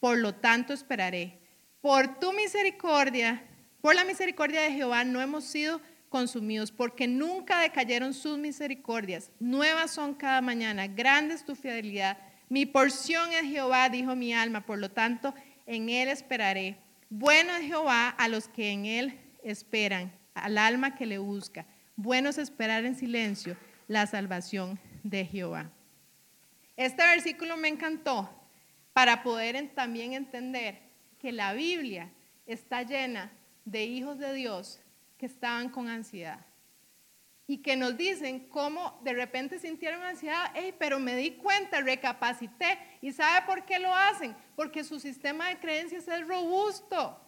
[0.00, 1.38] por lo tanto esperaré.
[1.80, 3.44] Por tu misericordia,
[3.80, 9.30] por la misericordia de Jehová no hemos sido consumidos, porque nunca decayeron sus misericordias.
[9.38, 12.18] Nuevas son cada mañana, grande es tu fidelidad.
[12.48, 15.32] Mi porción es Jehová, dijo mi alma, por lo tanto
[15.64, 16.76] en él esperaré.
[17.08, 21.66] Bueno es Jehová a los que en él esperan, al alma que le busca.
[21.94, 23.56] Bueno es esperar en silencio
[23.88, 25.70] la salvación de Jehová.
[26.76, 28.30] Este versículo me encantó
[28.92, 30.80] para poder también entender
[31.18, 32.12] que la Biblia
[32.46, 33.32] está llena
[33.64, 34.80] de hijos de Dios
[35.16, 36.46] que estaban con ansiedad
[37.50, 42.78] y que nos dicen cómo de repente sintieron ansiedad, hey, pero me di cuenta, recapacité.
[43.00, 44.36] ¿Y sabe por qué lo hacen?
[44.54, 47.18] Porque su sistema de creencias es robusto,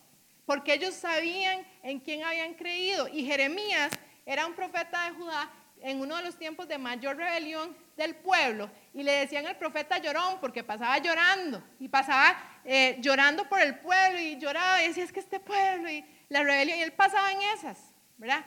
[0.44, 3.08] porque ellos sabían en quién habían creído.
[3.08, 3.90] Y Jeremías
[4.26, 5.50] era un profeta de Judá
[5.82, 9.98] en uno de los tiempos de mayor rebelión del pueblo y le decían al profeta
[9.98, 15.04] llorón porque pasaba llorando y pasaba eh, llorando por el pueblo y lloraba y decía
[15.04, 17.78] es que este pueblo y la rebelión y él pasaba en esas,
[18.16, 18.44] ¿verdad?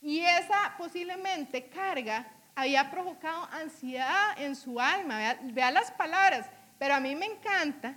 [0.00, 6.94] Y esa posiblemente carga había provocado ansiedad en su alma, vea, vea las palabras, pero
[6.94, 7.96] a mí me encanta,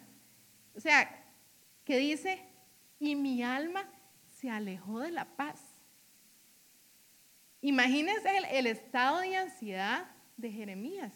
[0.76, 1.10] o sea,
[1.84, 2.44] que dice,
[3.00, 3.84] y mi alma
[4.40, 5.67] se alejó de la paz.
[7.68, 11.12] Imagínense el, estado de ansiedad de Jeremías.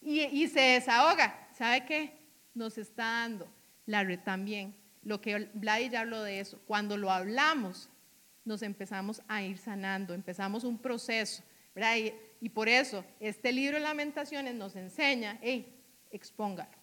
[0.00, 1.48] Y, se desahoga.
[1.58, 2.12] ¿Sabe qué?
[2.54, 3.48] Nos está dando
[3.84, 4.76] la red también.
[5.02, 6.60] Lo que Vlad ya habló de eso.
[6.68, 7.90] Cuando lo hablamos,
[8.44, 11.42] nos empezamos a ir sanando, empezamos un proceso.
[11.74, 16.78] Y, y, por eso este libro de lamentaciones nos enseña, hey, expóngalo,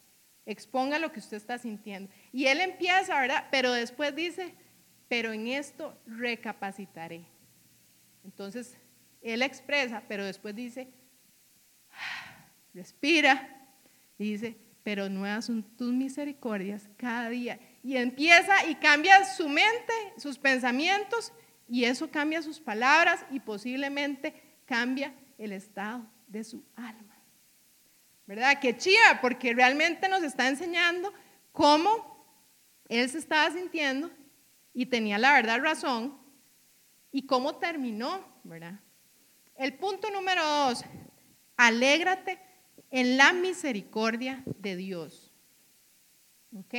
[0.46, 2.12] exponga lo que usted está sintiendo.
[2.34, 3.48] Y él empieza, ¿verdad?
[3.50, 4.54] Pero después dice,
[5.08, 7.24] pero en esto recapacitaré.
[8.26, 8.78] Entonces,
[9.22, 10.90] él expresa, pero después dice,
[12.74, 13.56] respira,
[14.18, 17.60] y dice, pero nuevas son tus misericordias cada día.
[17.84, 21.32] Y empieza y cambia su mente, sus pensamientos,
[21.68, 24.34] y eso cambia sus palabras y posiblemente
[24.66, 27.16] cambia el estado de su alma.
[28.26, 28.60] ¿Verdad?
[28.60, 31.14] Que chiva, porque realmente nos está enseñando
[31.52, 32.26] cómo
[32.88, 34.12] él se estaba sintiendo
[34.74, 36.20] y tenía la verdad razón
[37.12, 38.80] y cómo terminó, ¿verdad?
[39.60, 40.86] El punto número dos,
[41.58, 42.40] alégrate
[42.92, 45.34] en la misericordia de Dios.
[46.56, 46.74] ¿Ok?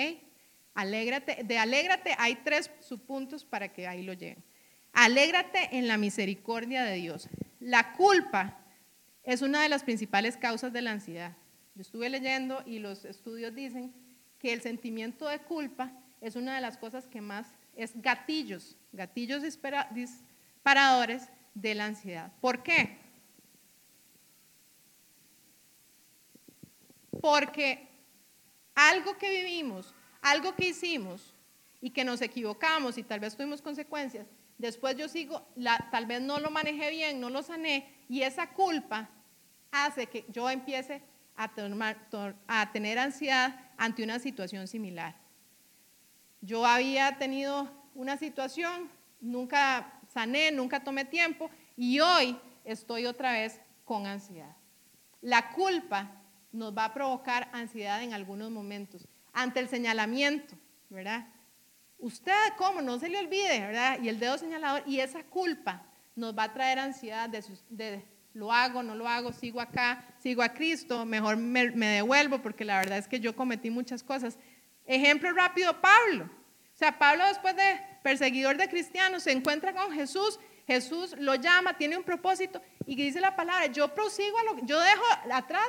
[0.73, 4.43] Alégrate, de alégrate hay tres subpuntos para que ahí lo lleguen.
[4.95, 7.29] Alégrate en la misericordia de Dios.
[7.59, 8.59] La culpa
[9.25, 11.37] es una de las principales causas de la ansiedad.
[11.75, 13.93] Yo estuve leyendo y los estudios dicen
[14.39, 19.43] que el sentimiento de culpa es una de las cosas que más es gatillos, gatillos
[19.43, 22.33] disparadores de la ansiedad.
[22.41, 22.99] ¿Por qué?
[27.21, 27.89] Porque
[28.75, 31.35] algo que vivimos, algo que hicimos
[31.81, 34.27] y que nos equivocamos y tal vez tuvimos consecuencias,
[34.59, 35.47] después yo sigo,
[35.91, 39.11] tal vez no lo manejé bien, no lo sané y esa culpa
[39.71, 41.03] hace que yo empiece
[41.37, 41.51] a,
[42.47, 45.17] a tener ansiedad ante una situación similar.
[46.43, 53.61] Yo había tenido una situación, nunca sané, nunca tomé tiempo y hoy estoy otra vez
[53.85, 54.57] con ansiedad.
[55.21, 56.11] La culpa
[56.53, 59.07] nos va a provocar ansiedad en algunos momentos.
[59.33, 60.57] Ante el señalamiento,
[60.89, 61.29] ¿verdad?
[61.99, 62.81] Usted, ¿cómo?
[62.81, 64.01] No se le olvide, ¿verdad?
[64.03, 68.83] Y el dedo señalador y esa culpa nos va a traer ansiedad de, lo hago,
[68.83, 72.99] no lo hago, sigo acá, sigo a Cristo, mejor me, me devuelvo porque la verdad
[72.99, 74.39] es que yo cometí muchas cosas.
[74.87, 76.40] Ejemplo rápido, Pablo.
[76.81, 81.99] Sea, Pablo después de perseguidor de cristianos se encuentra con Jesús, Jesús lo llama, tiene
[81.99, 85.69] un propósito y dice la palabra, yo prosigo a lo yo dejo atrás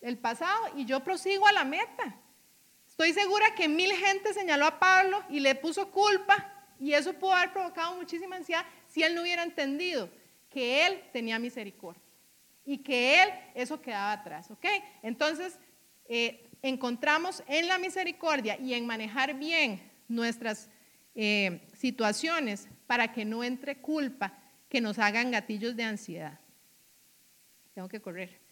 [0.00, 2.16] el pasado y yo prosigo a la meta.
[2.86, 6.48] Estoy segura que mil gente señaló a Pablo y le puso culpa
[6.78, 10.08] y eso pudo haber provocado muchísima ansiedad si él no hubiera entendido
[10.48, 12.04] que él tenía misericordia
[12.64, 14.66] y que él eso quedaba atrás, ¿ok?
[15.02, 15.58] Entonces,
[16.08, 20.70] eh, encontramos en la misericordia y en manejar bien nuestras
[21.14, 26.38] eh, situaciones para que no entre culpa que nos hagan gatillos de ansiedad.
[27.74, 28.42] Tengo que correr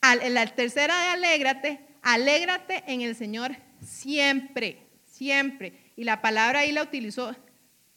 [0.00, 5.92] la tercera de alégrate, alégrate en el Señor siempre, siempre.
[5.96, 7.34] Y la palabra ahí la utilizó,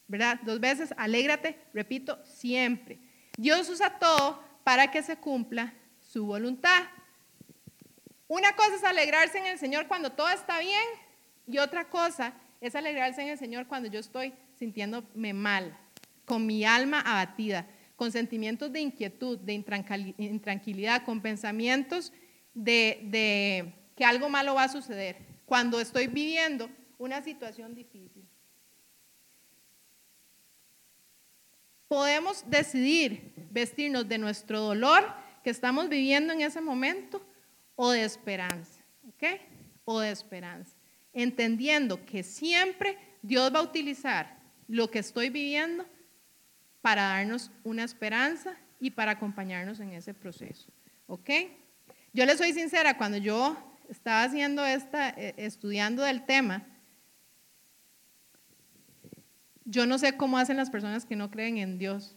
[0.08, 0.40] ¿verdad?
[0.44, 3.00] Dos veces, alégrate, repito, siempre.
[3.38, 6.84] Dios usa todo para que se cumpla su voluntad.
[8.28, 10.84] Una cosa es alegrarse en el Señor cuando todo está bien
[11.48, 12.34] y otra cosa
[12.68, 15.78] es alegrarse en el Señor cuando yo estoy sintiéndome mal,
[16.26, 19.54] con mi alma abatida con sentimientos de inquietud, de
[20.18, 22.12] intranquilidad, con pensamientos
[22.54, 28.28] de, que algo malo va a suceder cuando estoy viviendo una situación difícil.
[31.88, 35.06] Podemos decidir vestirnos de nuestro dolor
[35.44, 37.26] que estamos viviendo en ese momento
[37.76, 39.40] o de esperanza, ¿ok?
[39.86, 40.76] O de esperanza,
[41.14, 45.86] entendiendo que siempre Dios va a utilizar lo que estoy viviendo
[46.82, 50.72] para darnos una esperanza y para acompañarnos en ese proceso.
[51.08, 51.30] ¿Ok?
[52.12, 53.58] Yo le soy sincera, cuando yo
[53.90, 56.66] estaba haciendo esta, eh, estudiando del tema,
[59.66, 62.16] yo no sé cómo hacen las personas que no creen en Dios,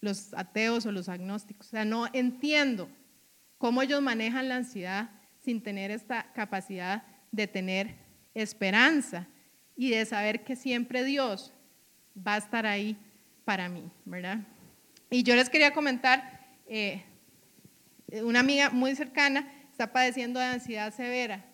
[0.00, 1.68] los ateos o los agnósticos.
[1.68, 2.88] O sea, no entiendo
[3.58, 8.03] cómo ellos manejan la ansiedad sin tener esta capacidad de tener
[8.34, 9.28] esperanza
[9.76, 11.52] y de saber que siempre Dios
[12.16, 12.96] va a estar ahí
[13.44, 14.40] para mí, ¿verdad?
[15.10, 17.04] Y yo les quería comentar, eh,
[18.22, 21.44] una amiga muy cercana está padeciendo de ansiedad severa,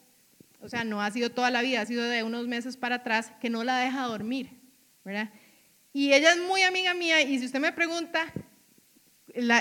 [0.61, 3.33] o sea, no ha sido toda la vida, ha sido de unos meses para atrás,
[3.41, 4.51] que no la deja dormir,
[5.05, 5.31] ¿verdad?
[5.93, 8.33] Y ella es muy amiga mía y si usted me pregunta,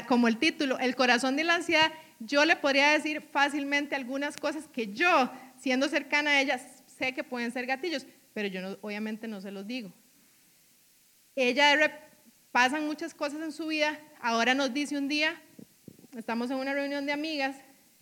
[0.08, 4.68] como el título, el corazón de la ansiedad, yo le podría decir fácilmente algunas cosas
[4.68, 6.60] que yo, siendo cercana a ella,
[7.00, 9.92] sé que pueden ser gatillos, pero yo obviamente no se los digo.
[11.36, 12.10] Ella
[12.52, 13.98] pasan muchas cosas en su vida.
[14.22, 15.42] Ahora nos dice un día,
[16.16, 17.56] estamos en una reunión de amigas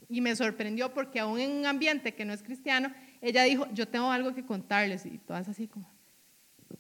[0.10, 3.88] y me sorprendió porque aún en un ambiente que no es cristiano, ella dijo, yo
[3.88, 5.90] tengo algo que contarles y todas así como,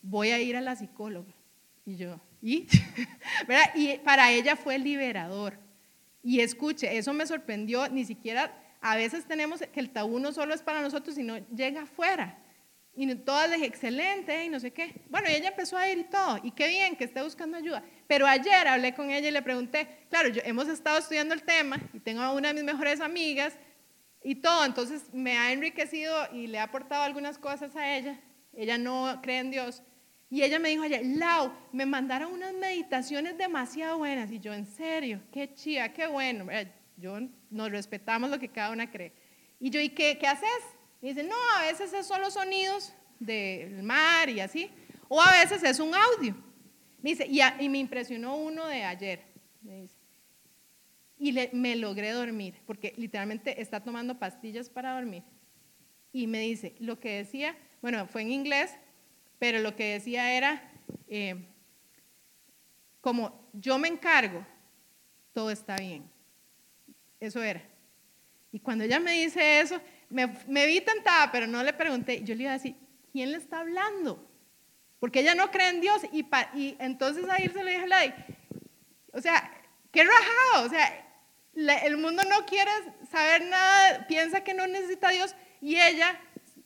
[0.01, 1.33] voy a ir a la psicóloga.
[1.85, 2.67] Y yo, ¿y?
[3.75, 5.59] Y para ella fue liberador.
[6.23, 8.51] Y escuche, eso me sorprendió, ni siquiera,
[8.81, 12.37] a veces tenemos que el tabú no solo es para nosotros, sino llega afuera.
[12.99, 15.01] Y todas dije, excelente, y no sé qué.
[15.09, 17.83] Bueno, y ella empezó a ir y todo, y qué bien que esté buscando ayuda.
[18.07, 21.79] Pero ayer hablé con ella y le pregunté, claro, yo, hemos estado estudiando el tema
[21.93, 23.53] y tengo a una de mis mejores amigas
[24.23, 28.19] y todo, entonces me ha enriquecido y le ha aportado algunas cosas a ella.
[28.51, 29.83] Ella no cree en Dios.
[30.29, 34.31] Y ella me dijo ayer, Lau, me mandaron unas meditaciones demasiado buenas.
[34.31, 36.47] Y yo, en serio, qué chía, qué bueno.
[36.97, 37.19] Yo,
[37.49, 39.13] nos respetamos lo que cada una cree.
[39.59, 40.49] Y yo, ¿y qué, qué haces?
[41.01, 44.69] Y dice, no, a veces es solo sonidos del mar y así,
[45.07, 46.35] o a veces es un audio.
[47.01, 49.21] dice, y, me impresionó uno de ayer.
[51.19, 55.23] y me logré dormir, porque literalmente está tomando pastillas para dormir.
[56.11, 58.75] Y me dice, lo que decía, bueno, fue en inglés,
[59.39, 60.71] pero lo que decía era,
[61.07, 61.45] eh,
[63.01, 64.45] como yo me encargo,
[65.33, 66.09] todo está bien.
[67.19, 67.63] Eso era.
[68.51, 72.23] Y cuando ella me dice eso, me, vi tentada, pero no le pregunté.
[72.23, 72.75] Yo le iba a decir,
[73.11, 74.25] ¿quién le está hablando?
[74.99, 76.01] Porque ella no cree en Dios.
[76.11, 78.15] Y, y entonces ahí se lo dije la
[79.13, 79.51] o sea,
[79.91, 80.65] qué rajado.
[80.65, 81.07] O sea,
[81.85, 82.71] el mundo no quiere
[83.09, 85.35] saber nada, piensa que no necesita Dios.
[85.61, 86.19] Y ella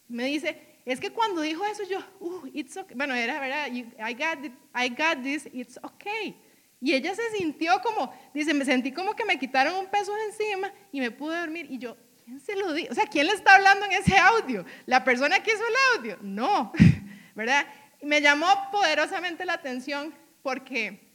[0.07, 2.95] me dice, es que cuando dijo eso yo, uh, it's okay.
[2.95, 4.39] Bueno, era verdad, I, got
[4.75, 6.35] I got this, it's okay.
[6.81, 10.73] Y ella se sintió como, dice, me sentí como que me quitaron un peso encima
[10.91, 11.67] y me pude dormir.
[11.69, 12.91] Y yo, ¿quién se lo dijo?
[12.91, 14.65] O sea, ¿quién le está hablando en ese audio?
[14.87, 16.17] ¿La persona que hizo el audio?
[16.21, 16.73] No,
[17.35, 17.67] ¿verdad?
[18.01, 21.07] Y me llamó poderosamente la atención porque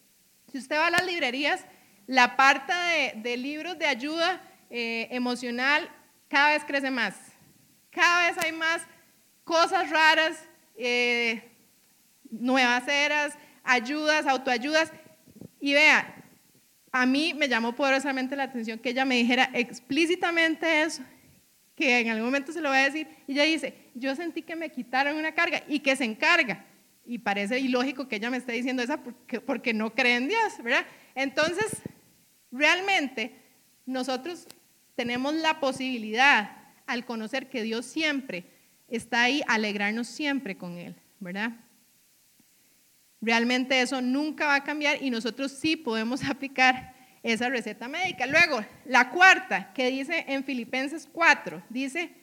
[0.52, 1.66] si usted va a las librerías,
[2.06, 2.72] la parte
[3.16, 4.40] de, libros de ayuda
[4.70, 5.90] eh, emocional
[6.28, 7.16] cada vez crece más.
[7.90, 8.82] Cada vez hay más
[9.42, 10.38] cosas raras,
[10.76, 11.50] eh,
[12.30, 14.92] nuevas eras, ayudas, autoayudas.
[15.60, 16.24] Y vea,
[16.92, 21.02] a mí me llamó poderosamente la atención que ella me dijera explícitamente eso,
[21.74, 23.06] que en algún momento se lo voy a decir.
[23.26, 26.64] Y ella dice, yo sentí que me quitaron una carga y que se encarga.
[27.04, 30.54] Y parece ilógico que ella me esté diciendo eso porque, porque no cree en Dios,
[30.62, 30.86] ¿verdad?
[31.14, 31.82] Entonces,
[32.50, 33.32] realmente
[33.84, 34.46] nosotros
[34.94, 36.50] tenemos la posibilidad
[36.86, 38.44] al conocer que Dios siempre
[38.88, 41.52] está ahí, alegrarnos siempre con Él, ¿verdad?
[43.26, 48.24] Realmente eso nunca va a cambiar y nosotros sí podemos aplicar esa receta médica.
[48.24, 52.14] Luego, la cuarta, que dice en Filipenses 4, dice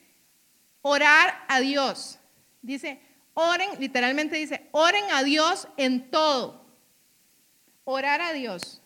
[0.80, 2.18] orar a Dios.
[2.62, 3.02] Dice,
[3.34, 6.64] oren, literalmente dice, oren a Dios en todo.
[7.84, 8.80] Orar a Dios.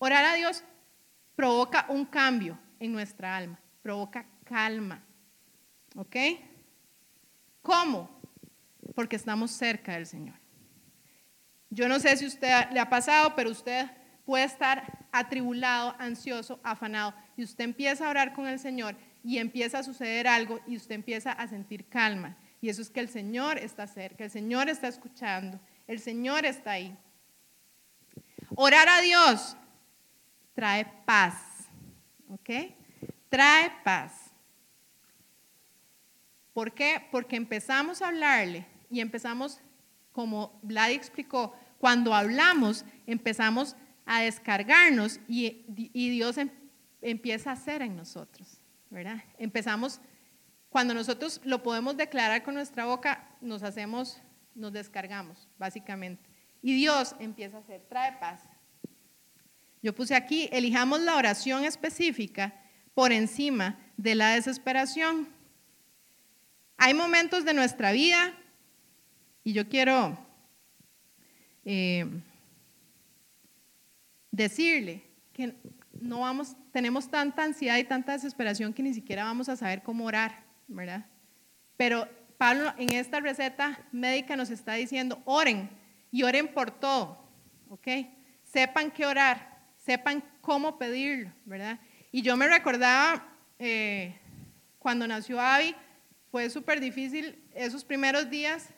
[0.00, 0.64] Orar a Dios
[1.36, 5.04] provoca un cambio en nuestra alma, provoca calma.
[5.94, 6.16] ¿Ok?
[7.62, 8.10] ¿Cómo?
[8.92, 10.39] Porque estamos cerca del Señor.
[11.70, 13.86] Yo no sé si usted le ha pasado, pero usted
[14.24, 19.78] puede estar atribulado, ansioso, afanado, y usted empieza a orar con el Señor y empieza
[19.78, 22.36] a suceder algo y usted empieza a sentir calma.
[22.60, 26.72] Y eso es que el Señor está cerca, el Señor está escuchando, el Señor está
[26.72, 26.96] ahí.
[28.54, 29.56] Orar a Dios
[30.54, 31.34] trae paz,
[32.28, 32.50] ¿ok?
[33.28, 34.30] Trae paz.
[36.52, 37.06] ¿Por qué?
[37.10, 39.60] Porque empezamos a hablarle y empezamos,
[40.12, 43.74] como Vlad explicó, cuando hablamos empezamos
[44.04, 46.50] a descargarnos y, Dios em,
[47.00, 48.60] empieza a hacer en nosotros,
[48.90, 49.24] ¿verdad?
[49.38, 49.98] Empezamos,
[50.68, 54.20] cuando nosotros lo podemos declarar con nuestra boca, nos hacemos,
[54.54, 56.28] nos descargamos, básicamente.
[56.60, 58.42] Y Dios empieza a hacer, trae paz.
[59.82, 62.60] Yo puse aquí, elijamos la oración específica
[62.92, 65.30] por encima de la desesperación.
[66.76, 68.34] Hay momentos de nuestra vida,
[69.42, 70.29] y yo quiero
[71.64, 72.06] eh,
[74.30, 75.02] decirle
[75.32, 75.54] que
[76.00, 80.04] no vamos, tenemos tanta ansiedad y tanta desesperación que ni siquiera vamos a saber cómo
[80.04, 81.06] orar, ¿verdad?
[81.76, 82.08] Pero
[82.38, 85.68] Pablo en esta receta médica nos está diciendo, oren
[86.10, 87.22] y oren por todo,
[87.68, 87.88] ¿ok?
[88.42, 91.78] Sepan qué orar, sepan cómo pedirlo, ¿verdad?
[92.12, 94.18] Y yo me recordaba eh,
[94.78, 95.74] cuando nació Abby,
[96.30, 98.70] fue súper difícil esos primeros días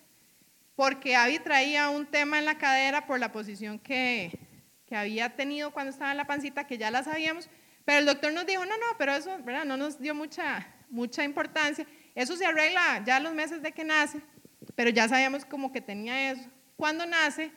[0.75, 4.39] porque Abby traía un tema en la cadera por la posición que,
[4.87, 7.49] que había tenido cuando estaba en la pancita, que ya la sabíamos,
[7.85, 9.65] pero el doctor nos dijo, no, no, pero eso ¿verdad?
[9.65, 11.87] no nos dio mucha, mucha importancia.
[12.15, 14.21] Eso se arregla ya los meses de que nace,
[14.75, 16.49] pero ya sabíamos como que tenía eso.
[16.77, 17.51] Cuando nace,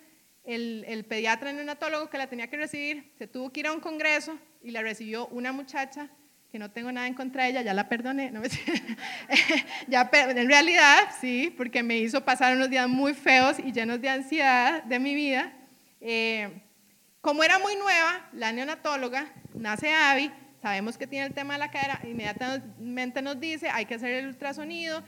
[0.43, 3.79] el, el pediatra neonatólogo que la tenía que recibir se tuvo que ir a un
[3.79, 6.09] congreso y la recibió una muchacha
[6.55, 8.31] que no tengo nada en contra de ella, ya la perdoné.
[8.31, 8.41] No
[9.89, 14.07] ya, en realidad, sí, porque me hizo pasar unos días muy feos y llenos de
[14.07, 15.51] ansiedad de mi vida.
[15.99, 16.61] Eh,
[17.19, 20.31] como era muy nueva, la neonatóloga, nace Abby,
[20.61, 24.27] sabemos que tiene el tema de la cadera, inmediatamente nos dice, hay que hacer el
[24.27, 25.03] ultrasonido.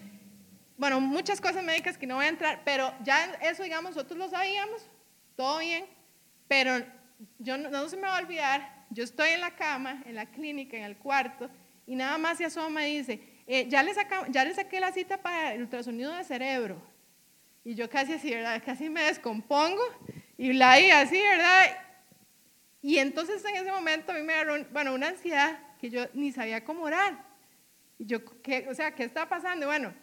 [0.76, 4.28] Bueno, muchas cosas médicas que no voy a entrar, pero ya eso, digamos, nosotros lo
[4.28, 4.86] sabíamos,
[5.38, 5.86] todo bien,
[6.50, 6.86] pero
[7.40, 10.26] yo no, no se me va a olvidar yo estoy en la cama, en la
[10.26, 11.50] clínica, en el cuarto,
[11.86, 15.62] y nada más se asoma y dice, eh, ya, le saqué la cita para el
[15.62, 16.82] ultrasonido de cerebro.
[17.64, 18.62] Y yo casi así, ¿verdad?
[18.66, 19.82] Casi me descompongo
[20.38, 21.78] y la así, ¿verdad?
[22.82, 26.32] Y entonces en ese momento a mí me agarró, bueno, una ansiedad que yo ni
[26.32, 27.26] sabía cómo orar.
[27.98, 29.66] Y yo, ¿qué, o sea, ¿qué está pasando?
[29.66, 29.94] Bueno,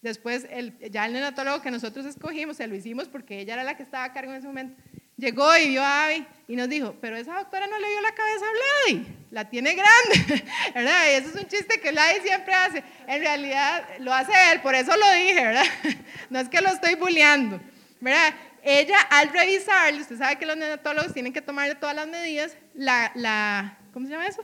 [0.00, 3.76] después el, ya el neonatólogo que nosotros escogimos, se lo hicimos porque ella era la
[3.76, 4.80] que estaba a cargo en ese momento
[5.22, 8.12] llegó y vio a Abby y nos dijo, pero esa doctora no le vio la
[8.12, 10.44] cabeza a Vladi, la tiene grande,
[10.74, 11.04] ¿verdad?
[11.06, 12.82] Y eso es un chiste que Vladi siempre hace.
[13.06, 15.64] En realidad lo hace él, por eso lo dije, ¿verdad?
[16.30, 17.60] No es que lo estoy bulleando,
[18.00, 18.34] ¿verdad?
[18.64, 23.12] Ella al revisarle, usted sabe que los neonatólogos tienen que tomarle todas las medidas, la,
[23.14, 24.42] la ¿cómo se llama eso?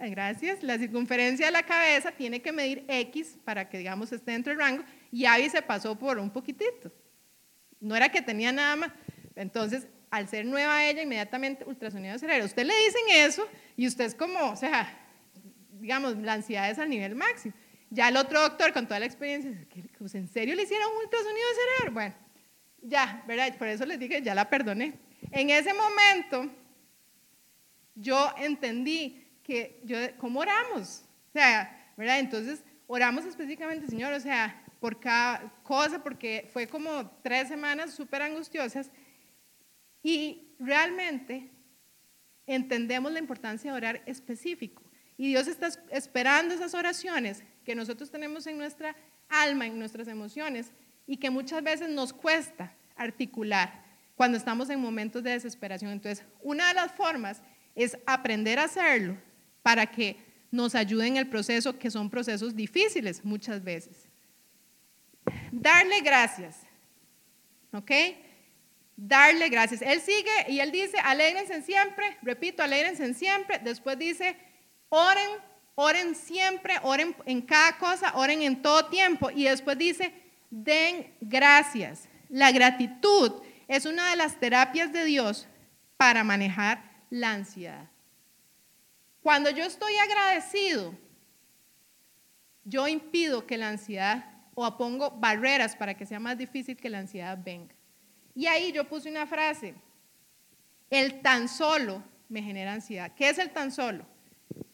[0.00, 0.62] Gracias.
[0.62, 4.60] La circunferencia de la cabeza tiene que medir X para que, digamos, esté dentro del
[4.60, 4.84] rango.
[5.10, 6.92] Y Abby se pasó por un poquitito.
[7.80, 8.92] No era que tenía nada más.
[9.38, 12.46] Entonces, al ser nueva ella, inmediatamente ultrasonido de cerebro.
[12.46, 14.98] Usted le dicen eso y usted es como, o sea,
[15.72, 17.54] digamos, la ansiedad es al nivel máximo.
[17.90, 19.50] Ya el otro doctor, con toda la experiencia,
[19.98, 21.94] pues, ¿en serio le hicieron ultrasonido de cerebro?
[21.94, 22.14] Bueno,
[22.82, 23.56] ya, ¿verdad?
[23.56, 24.94] Por eso les dije, ya la perdoné.
[25.30, 26.50] En ese momento,
[27.94, 31.04] yo entendí que yo, ¿cómo oramos?
[31.28, 32.18] O sea, ¿verdad?
[32.18, 38.22] Entonces, oramos específicamente, Señor, o sea, por cada cosa, porque fue como tres semanas súper
[38.22, 38.90] angustiosas
[40.02, 41.50] y realmente
[42.46, 44.82] entendemos la importancia de orar específico.
[45.16, 48.96] Y Dios está esperando esas oraciones que nosotros tenemos en nuestra
[49.28, 50.72] alma, en nuestras emociones,
[51.06, 53.84] y que muchas veces nos cuesta articular
[54.14, 55.90] cuando estamos en momentos de desesperación.
[55.90, 57.42] Entonces, una de las formas
[57.74, 59.16] es aprender a hacerlo
[59.62, 60.16] para que
[60.50, 64.08] nos ayuden en el proceso, que son procesos difíciles muchas veces.
[65.52, 66.60] Darle gracias.
[67.72, 67.90] ¿Ok?
[69.00, 69.80] Darle gracias.
[69.80, 73.60] Él sigue y él dice, alégrense siempre, repito, alégrense siempre.
[73.60, 74.36] Después dice,
[74.88, 75.30] oren,
[75.76, 79.30] oren siempre, oren en cada cosa, oren en todo tiempo.
[79.30, 80.12] Y después dice,
[80.50, 82.08] den gracias.
[82.28, 85.46] La gratitud es una de las terapias de Dios
[85.96, 87.88] para manejar la ansiedad.
[89.22, 90.92] Cuando yo estoy agradecido,
[92.64, 94.24] yo impido que la ansiedad
[94.56, 97.77] o pongo barreras para que sea más difícil que la ansiedad venga.
[98.38, 99.74] Y ahí yo puse una frase,
[100.90, 103.10] el tan solo me genera ansiedad.
[103.16, 104.06] ¿Qué es el tan solo?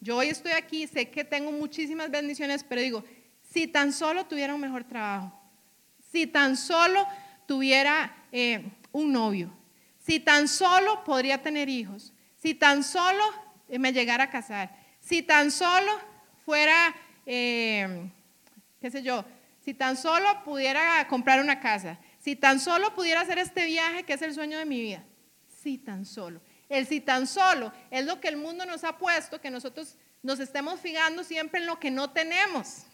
[0.01, 3.05] Yo hoy estoy aquí, sé que tengo muchísimas bendiciones, pero digo,
[3.41, 5.33] si tan solo tuviera un mejor trabajo,
[6.13, 7.07] si tan solo
[7.47, 9.51] tuviera eh, un novio,
[9.97, 13.25] si tan solo podría tener hijos, si tan solo
[13.67, 15.91] me llegara a casar, si tan solo
[16.45, 16.95] fuera,
[17.25, 18.11] eh,
[18.79, 19.25] qué sé yo,
[19.65, 24.15] si tan solo pudiera comprar una casa, si tan solo pudiera hacer este viaje que
[24.15, 25.05] es el sueño de mi vida,
[25.47, 26.41] si tan solo.
[26.71, 30.41] El si tan solo es lo que el mundo nos ha puesto, que nosotros nos
[30.41, 32.87] estemos fijando siempre en lo que no tenemos.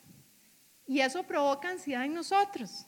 [0.85, 2.87] Y eso provoca ansiedad en nosotros.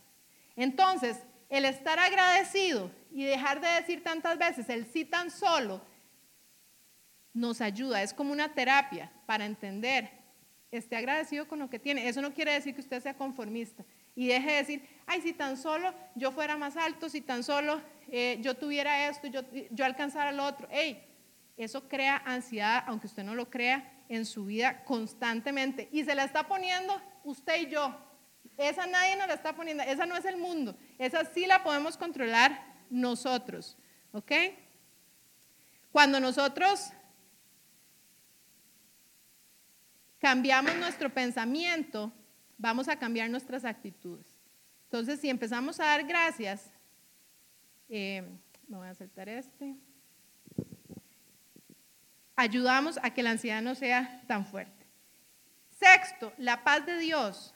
[0.56, 1.16] Entonces,
[1.48, 5.80] el estar agradecido y dejar de decir tantas veces el sí tan solo
[7.32, 10.10] nos ayuda, es como una terapia para entender,
[10.72, 12.08] esté agradecido con lo que tiene.
[12.08, 13.84] Eso no quiere decir que usted sea conformista
[14.14, 17.80] y deje de decir, ay, si tan solo yo fuera más alto, si tan solo
[18.10, 20.68] eh, yo tuviera esto, yo, yo alcanzara lo otro.
[20.70, 21.02] Hey,
[21.56, 25.88] eso crea ansiedad, aunque usted no lo crea, en su vida constantemente.
[25.90, 27.96] Y se la está poniendo usted y yo.
[28.58, 30.76] Esa nadie nos la está poniendo, esa no es el mundo.
[30.98, 33.78] Esa sí la podemos controlar nosotros.
[34.12, 34.32] ¿Ok?
[35.90, 36.92] Cuando nosotros
[40.18, 42.12] cambiamos nuestro pensamiento,
[42.62, 44.24] vamos a cambiar nuestras actitudes.
[44.84, 46.70] Entonces, si empezamos a dar gracias,
[47.88, 48.22] eh,
[48.68, 49.74] me voy a saltar este,
[52.36, 54.86] ayudamos a que la ansiedad no sea tan fuerte.
[55.78, 57.54] Sexto, la paz de Dios.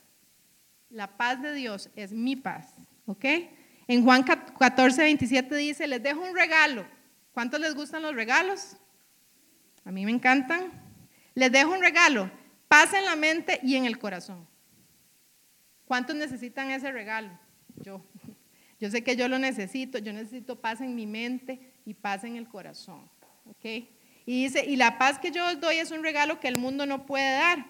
[0.90, 2.74] La paz de Dios es mi paz,
[3.06, 3.24] ¿ok?
[3.88, 6.86] En Juan 14, 27 dice, les dejo un regalo.
[7.32, 8.76] ¿Cuántos les gustan los regalos?
[9.84, 10.72] A mí me encantan.
[11.34, 12.30] Les dejo un regalo
[12.68, 14.46] Paz en la mente y en el corazón.
[15.86, 17.30] ¿Cuántos necesitan ese regalo?
[17.76, 18.02] Yo.
[18.78, 19.96] Yo sé que yo lo necesito.
[19.96, 23.08] Yo necesito paz en mi mente y paz en el corazón.
[23.46, 23.64] ¿Ok?
[24.26, 26.84] Y dice, y la paz que yo os doy es un regalo que el mundo
[26.84, 27.64] no puede dar.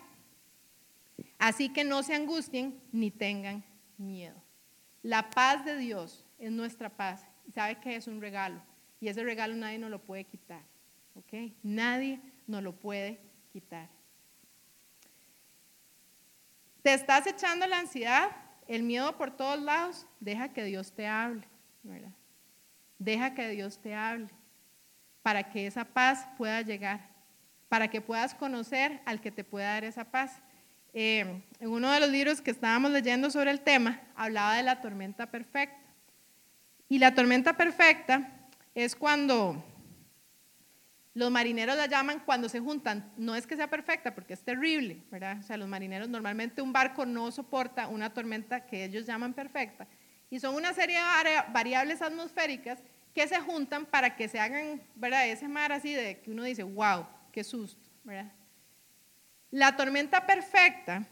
[1.39, 3.62] Así que no se angustien ni tengan
[3.99, 4.43] miedo.
[5.03, 7.25] La paz de Dios es nuestra paz.
[7.55, 8.61] Sabe que es un regalo.
[9.01, 10.64] Y ese regalo nadie nos lo puede quitar.
[11.14, 11.53] ¿Ok?
[11.62, 13.21] Nadie nos lo puede
[13.53, 13.89] quitar.
[16.87, 18.30] ¿Te estás echando la ansiedad,
[18.68, 20.07] el miedo por todos lados?
[20.20, 21.43] Deja que Dios te hable,
[21.82, 22.12] ¿verdad?
[22.97, 24.28] Deja que Dios te hable
[25.20, 27.01] para que esa paz pueda llegar,
[27.68, 30.41] para que puedas conocer al que te pueda dar esa paz.
[30.93, 34.80] Eh, en uno de los libros que estábamos leyendo sobre el tema, hablaba de la
[34.80, 35.93] tormenta perfecta.
[36.89, 38.30] Y la tormenta perfecta
[38.76, 39.61] es cuando
[41.17, 43.11] los marineros la llaman cuando se juntan.
[43.17, 45.39] No es que sea perfecta, porque es terrible, ¿verdad?
[45.39, 49.89] O sea, los marineros normalmente un barco no soporta una tormenta que ellos llaman perfecta.
[50.29, 52.83] Y son una serie de variables atmosféricas
[53.14, 55.27] que se juntan para que se hagan, ¿verdad?
[55.27, 57.91] Ese mar así de que uno dice, wow, qué susto.
[59.51, 61.09] La tormenta perfecta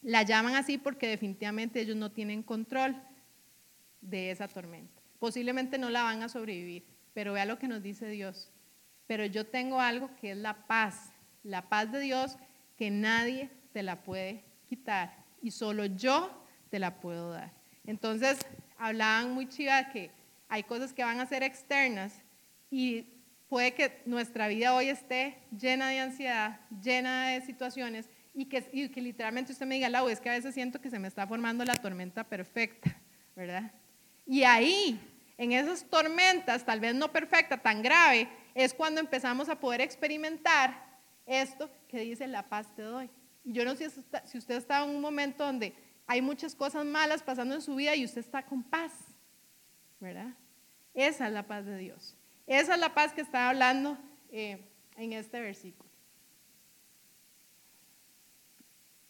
[0.00, 2.96] la llaman así porque definitivamente ellos no tienen control
[4.00, 5.02] de esa tormenta.
[5.18, 8.54] Posiblemente no la van a sobrevivir, pero vea lo que nos dice Dios.
[9.06, 12.36] Pero yo tengo algo que es la paz, la paz de Dios
[12.76, 17.52] que nadie te la puede quitar y solo yo te la puedo dar.
[17.86, 18.38] Entonces,
[18.78, 20.10] hablaban muy chiva que
[20.48, 22.22] hay cosas que van a ser externas
[22.70, 23.06] y
[23.48, 28.60] puede que nuestra vida hoy esté llena de ansiedad, llena de situaciones y que,
[28.96, 31.64] literalmente usted me diga, Lau, es que a veces siento que se me está formando
[31.64, 32.94] la tormenta perfecta,
[33.34, 33.72] ¿verdad?
[34.26, 35.00] Y ahí,
[35.38, 40.82] en esas tormentas, tal vez no perfecta, tan grave, es cuando empezamos a poder experimentar
[41.26, 43.10] esto que dice la paz te doy.
[43.44, 43.90] Yo no sé
[44.24, 45.74] si usted está en un momento donde
[46.06, 48.92] hay muchas cosas malas pasando en su vida y usted está con paz.
[50.00, 50.32] ¿verdad?
[50.94, 52.16] Esa es la paz de Dios.
[52.46, 53.98] Esa es la paz que está hablando
[54.32, 54.58] eh,
[54.96, 55.90] en este versículo.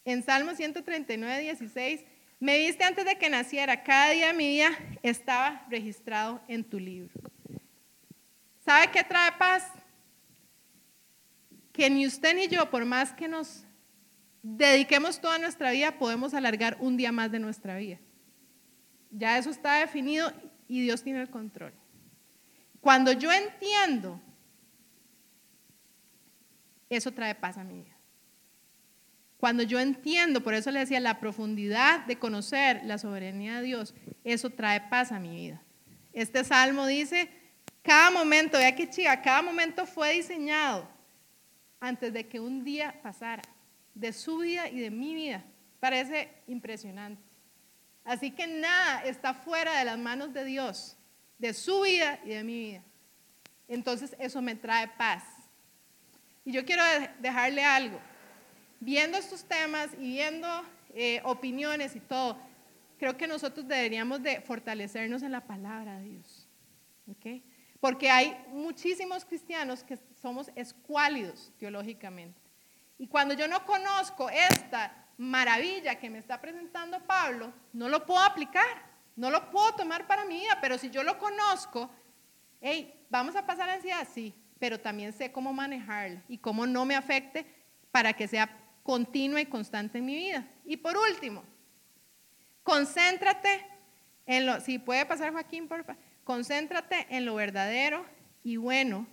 [0.05, 2.05] En Salmo 139, 16,
[2.41, 4.71] me viste antes de que naciera, cada día mi vida
[5.03, 7.15] estaba registrado en tu libro.
[8.67, 9.65] ¿Sabe qué trae paz?
[11.73, 13.65] Que ni usted ni yo, por más que nos
[14.43, 18.01] dediquemos toda nuestra vida, podemos alargar un día más de nuestra vida.
[19.13, 20.33] Ya eso está definido
[20.67, 21.73] y Dios tiene el control.
[22.81, 24.21] Cuando yo entiendo,
[26.91, 27.97] eso trae paz a mi vida.
[29.37, 33.95] Cuando yo entiendo, por eso le decía, la profundidad de conocer la soberanía de Dios,
[34.25, 35.63] eso trae paz a mi vida.
[36.13, 37.31] Este salmo dice,
[37.87, 40.89] cada momento, vea que chica, cada momento fue diseñado
[41.79, 43.43] antes de que un día pasara,
[43.95, 45.45] de su vida y de mi vida.
[45.79, 47.23] Parece impresionante.
[48.05, 50.97] Así que nada está fuera de las manos de Dios,
[51.39, 52.83] de su vida y de mi vida.
[53.69, 55.23] Entonces eso me trae paz.
[56.45, 56.83] Y yo quiero
[57.21, 58.01] dejarle algo.
[58.81, 60.49] Viendo estos temas y viendo
[60.93, 62.37] eh, opiniones y todo,
[62.99, 66.49] creo que nosotros deberíamos de fortalecernos en la palabra de Dios.
[67.81, 72.41] Porque hay muchísimos cristianos que somos escuálidos teológicamente.
[72.99, 78.21] Y cuando yo no conozco esta maravilla que me está presentando Pablo, no lo puedo
[78.21, 81.91] aplicar, no lo puedo tomar para mi vida, pero si yo lo conozco,
[82.61, 86.97] hey, vamos a pasar ansiedad, sí, pero también sé cómo manejarla y cómo no me
[86.97, 87.47] afecte
[87.91, 88.49] para que sea
[88.83, 90.47] continua y constante en mi vida.
[90.65, 91.45] Y por último,
[92.63, 93.67] concéntrate
[94.27, 98.05] en lo, si puede pasar Joaquín, por favor, concéntrate en lo verdadero
[98.43, 99.07] y bueno,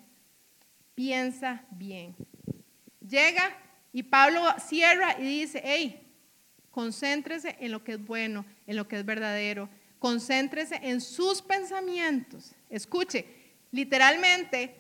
[0.96, 2.16] piensa bien.
[3.08, 3.56] Llega
[3.92, 6.02] y Pablo cierra y dice, hey,
[6.72, 12.56] concéntrese en lo que es bueno, en lo que es verdadero, concéntrese en sus pensamientos.
[12.68, 13.28] Escuche,
[13.70, 14.76] literalmente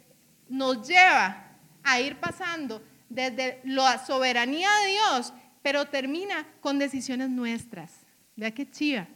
[0.50, 1.52] nos lleva
[1.84, 7.92] a ir pasando desde la soberanía de Dios, pero termina con decisiones nuestras.
[8.36, 9.08] Vea qué chiva.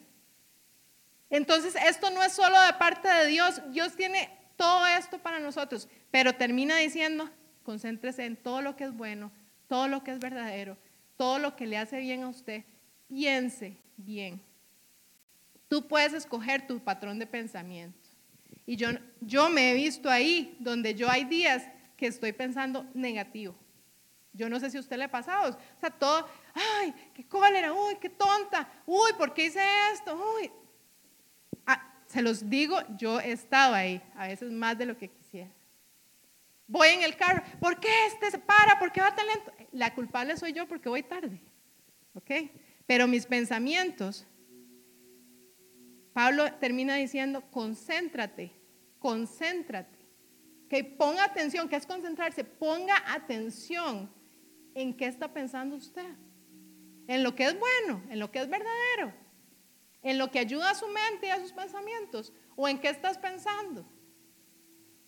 [1.29, 5.87] Entonces, esto no es solo de parte de Dios, Dios tiene todo esto para nosotros,
[6.09, 7.29] pero termina diciendo,
[7.63, 9.31] concéntrese en todo lo que es bueno,
[9.67, 10.77] todo lo que es verdadero,
[11.17, 12.63] todo lo que le hace bien a usted,
[13.07, 14.41] piense bien.
[15.67, 18.09] Tú puedes escoger tu patrón de pensamiento.
[18.65, 18.89] Y yo,
[19.21, 21.63] yo me he visto ahí, donde yo hay días
[21.97, 23.55] que estoy pensando negativo.
[24.33, 25.57] Yo no sé si a usted le ha pasado.
[25.75, 29.61] O sea, todo, ay, qué cólera, uy, qué tonta, uy, ¿por qué hice
[29.93, 30.15] esto?
[30.37, 30.51] Uy.
[32.07, 35.51] Se los digo, yo he estado ahí, a veces más de lo que quisiera.
[36.67, 38.77] Voy en el carro, ¿por qué este se para?
[38.79, 39.53] ¿Por qué va tan lento?
[39.71, 41.39] La culpable soy yo porque voy tarde.
[42.13, 42.31] ¿Ok?
[42.85, 44.25] Pero mis pensamientos,
[46.13, 48.51] Pablo termina diciendo, concéntrate,
[48.99, 49.97] concéntrate.
[50.69, 52.43] Que ponga atención, ¿qué es concentrarse?
[52.43, 54.09] Ponga atención
[54.73, 56.09] en qué está pensando usted.
[57.07, 59.13] En lo que es bueno, en lo que es verdadero,
[60.01, 63.17] en lo que ayuda a su mente y a sus pensamientos, o en qué estás
[63.17, 63.85] pensando.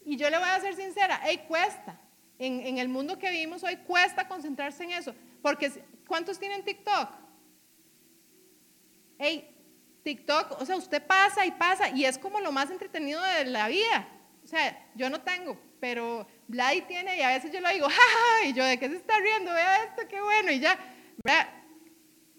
[0.06, 2.00] Y yo le voy a ser sincera, hey, cuesta.
[2.38, 5.14] En, el mundo que vivimos hoy cuesta concentrarse en eso.
[5.42, 5.72] Porque,
[6.08, 7.10] ¿cuántos tienen TikTok?
[9.18, 9.56] Hey,
[10.04, 13.68] TikTok, o sea, usted pasa y pasa y es como lo más entretenido de la
[13.68, 14.08] vida.
[14.42, 18.48] O sea, yo no tengo, pero Vlad tiene y a veces yo lo digo, ¡ja,
[18.48, 19.52] Y yo, ¿de qué se está riendo?
[19.52, 20.52] Vea esto, qué bueno.
[20.52, 20.80] Y ya,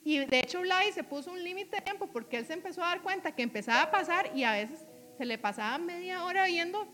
[0.05, 2.88] Y de hecho Vlad se puso un límite de tiempo porque él se empezó a
[2.88, 4.80] dar cuenta que empezaba a pasar y a veces
[5.18, 6.86] se le pasaba media hora viendo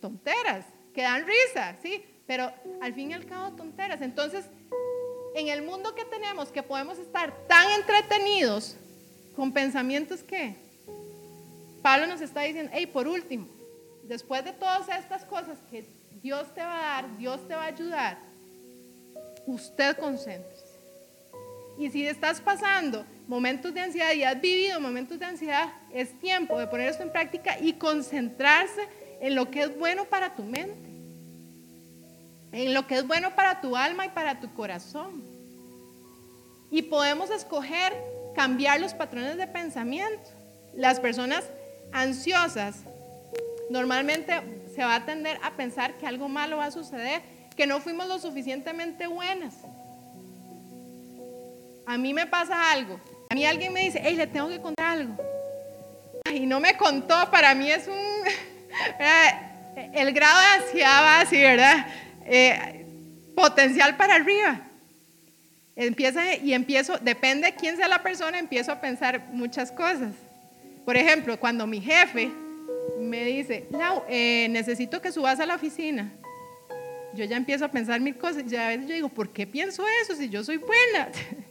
[0.00, 2.02] tonteras, que dan risa, ¿sí?
[2.26, 2.50] Pero
[2.80, 4.00] al fin y al cabo tonteras.
[4.00, 4.46] Entonces,
[5.34, 8.76] en el mundo que tenemos, que podemos estar tan entretenidos
[9.34, 10.56] con pensamientos que
[11.82, 13.46] Pablo nos está diciendo, hey, por último,
[14.04, 15.86] después de todas estas cosas que
[16.22, 18.18] Dios te va a dar, Dios te va a ayudar,
[19.46, 20.55] usted concéntrese.
[21.78, 26.58] Y si estás pasando momentos de ansiedad y has vivido momentos de ansiedad, es tiempo
[26.58, 28.88] de poner esto en práctica y concentrarse
[29.20, 30.88] en lo que es bueno para tu mente,
[32.52, 35.22] en lo que es bueno para tu alma y para tu corazón.
[36.70, 37.92] Y podemos escoger
[38.34, 40.30] cambiar los patrones de pensamiento.
[40.74, 41.44] Las personas
[41.92, 42.76] ansiosas
[43.70, 44.32] normalmente
[44.74, 47.22] se va a tender a pensar que algo malo va a suceder,
[47.56, 49.54] que no fuimos lo suficientemente buenas.
[51.86, 53.00] A mí me pasa algo.
[53.30, 55.16] A mí alguien me dice, hey, le tengo que contar algo.
[56.32, 57.94] Y no me contó, para mí es un...
[59.94, 61.86] El grado de ansiedad va así, ¿verdad?
[62.24, 62.84] Eh,
[63.34, 64.62] potencial para arriba.
[65.76, 70.14] Empieza y empiezo, depende de quién sea la persona, empiezo a pensar muchas cosas.
[70.84, 72.30] Por ejemplo, cuando mi jefe
[72.98, 76.10] me dice, Lau, eh, necesito que subas a la oficina.
[77.14, 79.84] Yo ya empiezo a pensar mil cosas y a veces yo digo, ¿por qué pienso
[80.02, 81.10] eso si yo soy buena?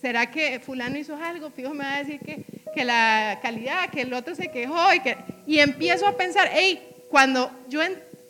[0.00, 1.50] ¿Será que fulano hizo algo?
[1.50, 2.44] Fijo me va a decir que,
[2.74, 6.80] que la calidad, que el otro se quejó y, que, y empiezo a pensar, hey,
[7.10, 7.80] cuando yo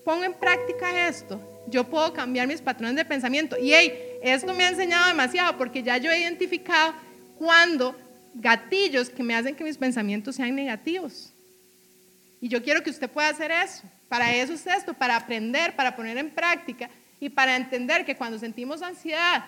[0.05, 3.59] pongo en práctica esto, yo puedo cambiar mis patrones de pensamiento.
[3.59, 3.93] Y hey,
[4.23, 6.95] esto me ha enseñado demasiado porque ya yo he identificado
[7.37, 7.95] cuando
[8.35, 11.33] gatillos que me hacen que mis pensamientos sean negativos.
[12.41, 13.83] Y yo quiero que usted pueda hacer eso.
[14.09, 16.89] Para eso es esto, para aprender, para poner en práctica
[17.21, 19.45] y para entender que cuando sentimos ansiedad,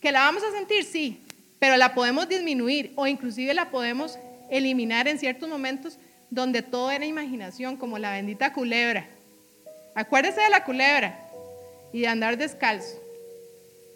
[0.00, 1.20] que la vamos a sentir, sí,
[1.58, 4.18] pero la podemos disminuir o inclusive la podemos
[4.50, 5.98] eliminar en ciertos momentos
[6.30, 9.06] donde todo era imaginación, como la bendita culebra.
[9.94, 11.18] Acuérdese de la culebra
[11.92, 13.00] y de andar descalzo.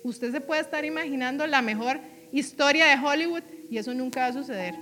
[0.03, 2.01] Usted se puede estar imaginando la mejor
[2.33, 4.75] historia de Hollywood y eso nunca va a suceder.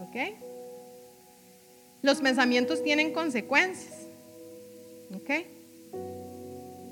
[0.00, 0.16] ¿Ok?
[2.02, 4.06] Los pensamientos tienen consecuencias.
[5.14, 5.46] ¿Ok?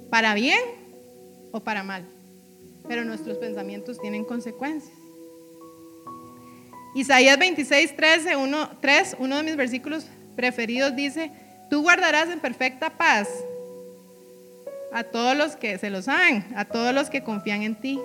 [0.08, 0.60] Para bien
[1.50, 2.04] o para mal.
[2.88, 5.01] Pero nuestros pensamientos tienen consecuencias.
[6.94, 11.30] Isaías 26, 13, 1, 3, uno de mis versículos preferidos dice,
[11.70, 13.28] tú guardarás en perfecta paz
[14.92, 17.98] a todos los que se lo saben, a todos los que confían en ti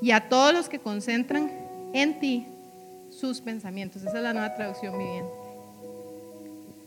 [0.00, 1.50] y a todos los que concentran
[1.92, 2.46] en ti
[3.10, 4.02] sus pensamientos.
[4.02, 5.30] Esa es la nueva traducción viviente.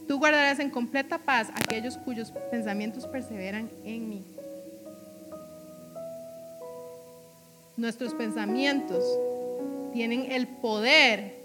[0.07, 4.23] Tú guardarás en completa paz aquellos cuyos pensamientos perseveran en mí.
[7.77, 9.03] Nuestros pensamientos
[9.95, 11.35] tienen el poder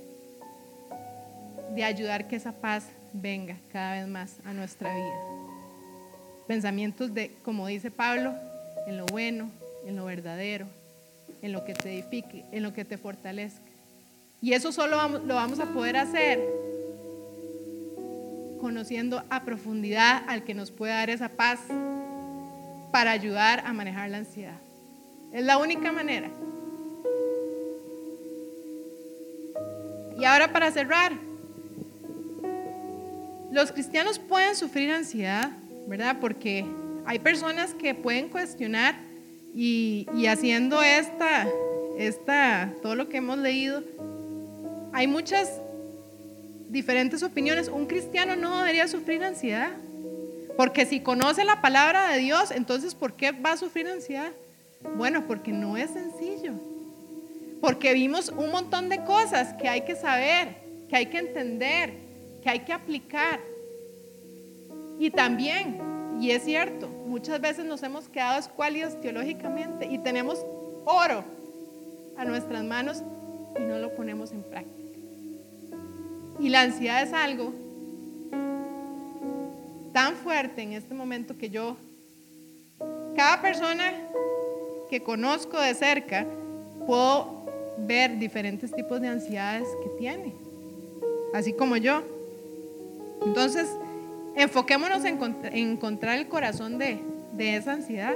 [1.73, 5.21] de ayudar que esa paz venga cada vez más a nuestra vida.
[6.49, 8.35] Pensamientos de, como dice Pablo,
[8.89, 9.53] en lo bueno,
[9.87, 10.67] en lo verdadero,
[11.43, 13.71] en lo que te edifique, en lo que te fortalezca.
[14.43, 16.41] Y eso solo lo vamos a poder hacer
[18.61, 21.61] conociendo a profundidad al que nos puede dar esa paz
[22.91, 24.59] para ayudar a manejar la ansiedad.
[25.33, 26.31] Es la única manera.
[30.21, 31.13] Y ahora para cerrar,
[33.51, 35.51] los cristianos pueden sufrir ansiedad,
[35.87, 36.19] ¿verdad?
[36.21, 36.67] Porque
[37.07, 38.97] hay personas que pueden cuestionar
[39.55, 41.49] y, haciendo esta,
[41.97, 43.83] esta, todo lo que hemos leído,
[44.93, 45.59] hay muchas
[46.69, 47.69] diferentes opiniones.
[47.69, 49.71] Un cristiano no debería sufrir ansiedad.
[50.55, 54.33] Porque si conoce la palabra de Dios, entonces ¿por qué va a sufrir ansiedad?
[54.97, 56.40] Bueno, porque no es sencillo.
[57.61, 60.57] Porque vimos un montón de cosas que hay que saber,
[60.89, 61.93] que hay que entender,
[62.43, 63.41] que hay que aplicar.
[64.99, 65.79] Y también,
[66.21, 70.45] y es cierto, muchas veces nos hemos quedado escuálidos teológicamente y tenemos
[70.85, 71.25] oro
[72.17, 73.03] a nuestras manos
[73.59, 74.99] y no lo ponemos en práctica.
[76.39, 77.53] Y la ansiedad es algo
[79.93, 81.77] tan fuerte en este momento que yo,
[83.17, 83.93] cada persona
[84.89, 86.27] que conozco de cerca,
[86.87, 87.40] puedo
[87.79, 90.35] ver diferentes tipos de ansiedades que tiene,
[91.35, 92.03] así como yo.
[93.25, 93.69] Entonces,
[94.35, 95.19] enfoquémonos en
[95.53, 97.01] encontrar el corazón de,
[97.39, 98.15] esa ansiedad.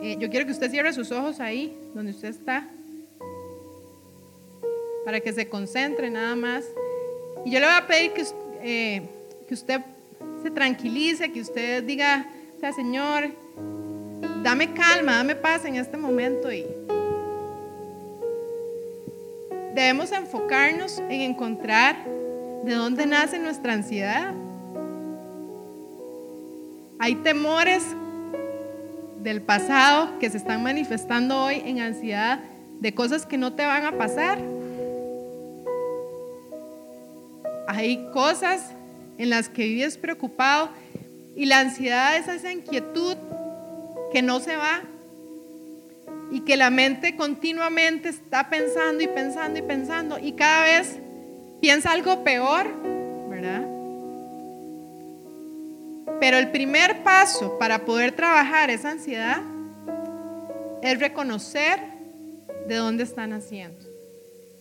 [0.00, 2.68] Eh, yo quiero que usted cierre sus ojos ahí, donde usted está,
[5.04, 6.64] para que se concentre nada más.
[7.44, 8.24] Y yo le voy a pedir que,
[8.62, 9.02] eh,
[9.48, 9.80] que usted
[10.42, 12.28] se tranquilice, que usted diga,
[12.60, 13.30] sea, Señor,
[14.42, 16.66] dame calma, dame paz en este momento y
[19.78, 22.04] debemos enfocarnos en encontrar
[22.64, 24.34] de dónde nace nuestra ansiedad.
[26.98, 27.84] Hay temores
[29.22, 32.40] del pasado que se están manifestando hoy en ansiedad
[32.80, 34.40] de cosas que no te van a pasar.
[37.68, 38.72] Hay cosas
[39.16, 40.70] en las que vives preocupado
[41.36, 43.14] y la ansiedad es esa inquietud
[44.12, 44.80] que no se va
[46.30, 50.98] y que la mente continuamente está pensando y pensando y pensando y cada vez
[51.60, 52.66] piensa algo peor,
[53.28, 53.66] ¿verdad?
[56.20, 59.40] Pero el primer paso para poder trabajar esa ansiedad
[60.82, 61.80] es reconocer
[62.66, 63.86] de dónde están haciendo.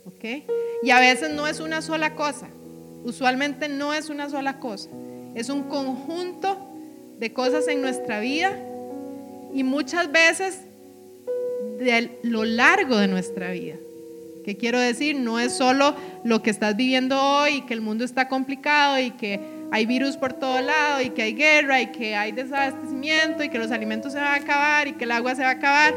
[0.06, 0.46] ¿Ok?
[0.84, 2.48] Y a veces no es una sola cosa.
[3.04, 4.90] Usualmente no es una sola cosa.
[5.36, 6.58] Es un conjunto
[7.20, 8.58] de cosas en nuestra vida
[9.54, 10.67] y muchas veces
[11.78, 13.76] de lo largo de nuestra vida.
[14.44, 15.16] ¿Qué quiero decir?
[15.16, 19.42] No es solo lo que estás viviendo hoy, que el mundo está complicado y que
[19.72, 23.58] hay virus por todo lado y que hay guerra y que hay desabastecimiento y que
[23.58, 25.94] los alimentos se van a acabar y que el agua se va a acabar,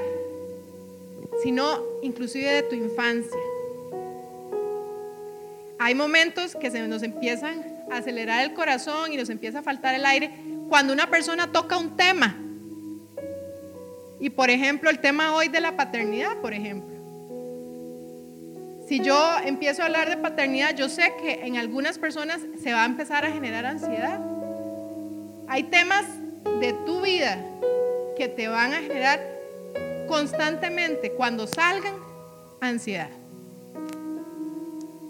[1.45, 3.39] sino inclusive de tu infancia.
[5.79, 9.95] Hay momentos que se nos empiezan a acelerar el corazón y nos empieza a faltar
[9.95, 10.31] el aire
[10.69, 12.37] cuando una persona toca un tema.
[14.21, 17.01] Y por ejemplo, el tema hoy de la paternidad, por ejemplo.
[18.87, 22.83] Si yo empiezo a hablar de paternidad, yo sé que en algunas personas se va
[22.83, 24.21] a empezar a generar ansiedad.
[25.49, 26.05] Hay temas
[26.61, 27.39] de tu vida
[28.17, 29.21] que te van a generar
[30.07, 31.95] constantemente, cuando salgan,
[32.61, 33.11] ansiedad.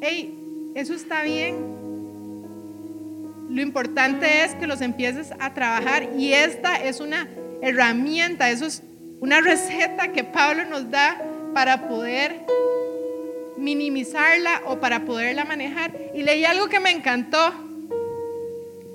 [0.03, 0.39] Hey,
[0.75, 1.57] eso está bien.
[3.49, 7.29] Lo importante es que los empieces a trabajar y esta es una
[7.63, 8.83] herramienta, eso es
[9.21, 11.21] una receta que Pablo nos da
[11.53, 12.41] para poder
[13.57, 15.93] minimizarla o para poderla manejar.
[16.15, 17.53] Y leí algo que me encantó,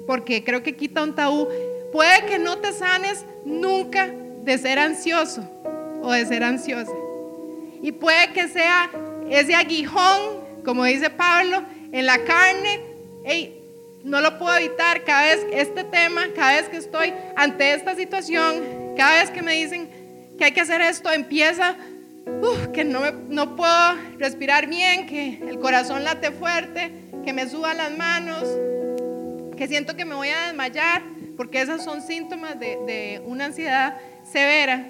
[0.08, 1.48] porque creo que quita un tabú.
[1.92, 4.08] Puede que no te sanes nunca
[4.44, 5.48] de ser ansioso
[6.02, 6.92] o de ser ansiosa.
[7.82, 8.90] Y puede que sea
[9.30, 12.82] ese aguijón, como dice Pablo, en la carne.
[13.24, 13.62] Hey,
[14.04, 18.94] no lo puedo evitar cada vez este tema, cada vez que estoy ante esta situación,
[18.98, 20.05] cada vez que me dicen,
[20.38, 21.76] que hay que hacer esto, empieza,
[22.74, 26.92] que no, no puedo respirar bien, que el corazón late fuerte,
[27.24, 28.44] que me suban las manos,
[29.56, 31.02] que siento que me voy a desmayar,
[31.38, 34.86] porque esos son síntomas de, de una ansiedad severa.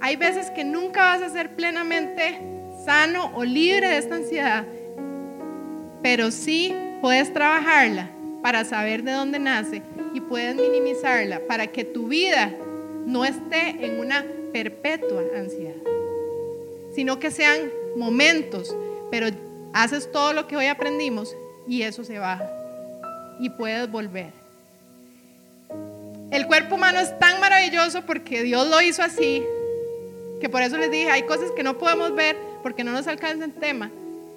[0.00, 2.40] Hay veces que nunca vas a ser plenamente
[2.84, 4.64] sano o libre de esta ansiedad,
[6.02, 8.10] pero sí puedes trabajarla
[8.42, 9.82] para saber de dónde nace
[10.14, 12.54] y puedes minimizarla para que tu vida
[13.06, 15.76] no esté en una perpetua ansiedad,
[16.94, 18.76] sino que sean momentos,
[19.10, 19.28] pero
[19.72, 21.34] haces todo lo que hoy aprendimos
[21.68, 22.50] y eso se baja
[23.38, 24.32] y puedes volver.
[26.30, 29.42] El cuerpo humano es tan maravilloso porque Dios lo hizo así,
[30.40, 33.44] que por eso les dije, hay cosas que no podemos ver porque no nos alcanza
[33.44, 33.90] el tema,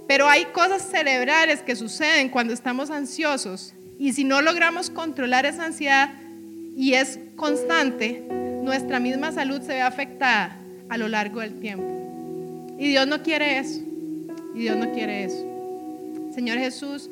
[0.07, 5.65] pero hay cosas cerebrales que suceden cuando estamos ansiosos y si no logramos controlar esa
[5.65, 6.11] ansiedad
[6.75, 8.23] y es constante,
[8.69, 10.55] nuestra misma salud se ve afectada
[10.89, 11.85] a lo largo del tiempo.
[12.77, 13.81] Y Dios no quiere eso.
[14.53, 15.43] Y Dios no quiere eso.
[16.35, 17.09] Señor Jesús,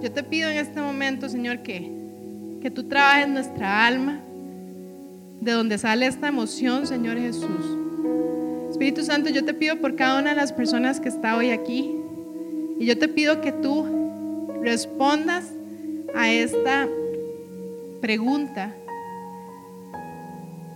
[0.00, 1.90] yo te pido en este momento, Señor, que,
[2.62, 4.20] que tú trabajes nuestra alma,
[5.40, 7.66] de donde sale esta emoción, Señor Jesús.
[8.70, 11.96] Espíritu Santo, yo te pido por cada una de las personas que está hoy aquí.
[12.78, 15.46] Y yo te pido que tú respondas
[16.14, 16.86] a esta
[18.00, 18.72] pregunta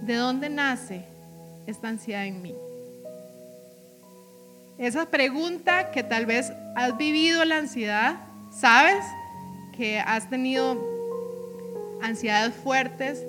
[0.03, 1.05] ¿de dónde nace
[1.67, 2.55] esta ansiedad en mí?
[4.79, 8.17] Esa pregunta que tal vez has vivido la ansiedad,
[8.51, 9.05] sabes
[9.77, 10.79] que has tenido
[12.01, 13.25] ansiedades fuertes,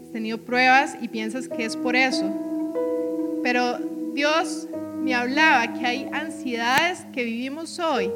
[0.00, 2.32] has tenido pruebas y piensas que es por eso.
[3.42, 3.78] Pero
[4.14, 4.68] Dios
[5.02, 8.10] me hablaba que hay ansiedades que vivimos hoy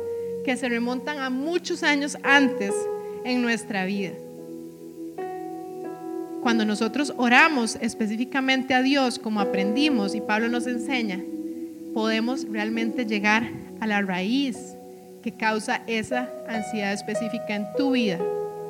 [0.45, 2.73] que se remontan a muchos años antes
[3.25, 4.15] en nuestra vida
[6.43, 11.21] cuando nosotros oramos específicamente a Dios, como aprendimos y Pablo nos enseña,
[11.93, 14.57] podemos realmente llegar a la raíz
[15.23, 18.19] que causa esa ansiedad específica en tu vida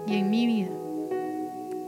[0.07, 0.71] y en mi vida.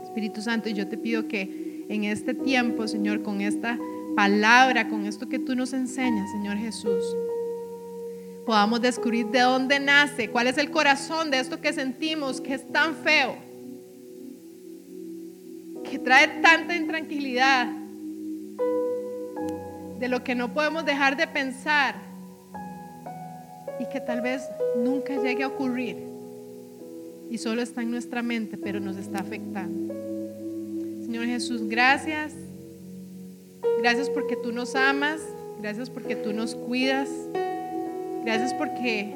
[0.03, 3.77] Espíritu Santo, yo te pido que en este tiempo, Señor, con esta
[4.15, 7.03] palabra, con esto que tú nos enseñas, Señor Jesús,
[8.45, 12.71] podamos descubrir de dónde nace, cuál es el corazón de esto que sentimos que es
[12.71, 13.35] tan feo
[15.93, 17.67] que trae tanta intranquilidad,
[19.99, 21.93] de lo que no podemos dejar de pensar
[23.79, 24.41] y que tal vez
[24.75, 25.97] nunca llegue a ocurrir
[27.29, 29.93] y solo está en nuestra mente, pero nos está afectando.
[31.05, 32.33] Señor Jesús, gracias.
[33.77, 35.21] Gracias porque tú nos amas,
[35.61, 37.07] gracias porque tú nos cuidas,
[38.25, 39.13] gracias porque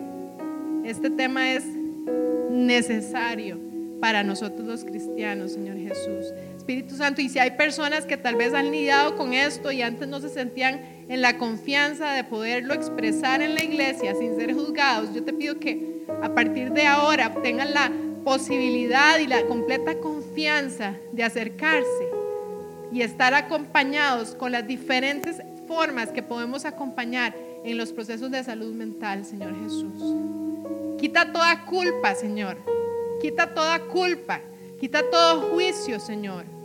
[0.86, 1.64] este tema es
[2.52, 3.58] necesario
[4.00, 6.34] para nosotros los cristianos, Señor Jesús.
[6.68, 10.06] Espíritu Santo, y si hay personas que tal vez han lidiado con esto y antes
[10.06, 15.14] no se sentían en la confianza de poderlo expresar en la iglesia sin ser juzgados,
[15.14, 17.90] yo te pido que a partir de ahora tengan la
[18.26, 22.10] posibilidad y la completa confianza de acercarse
[22.92, 28.74] y estar acompañados con las diferentes formas que podemos acompañar en los procesos de salud
[28.74, 30.04] mental, Señor Jesús.
[31.00, 32.58] Quita toda culpa, Señor.
[33.22, 34.42] Quita toda culpa.
[34.82, 36.57] Quita todo juicio, Señor.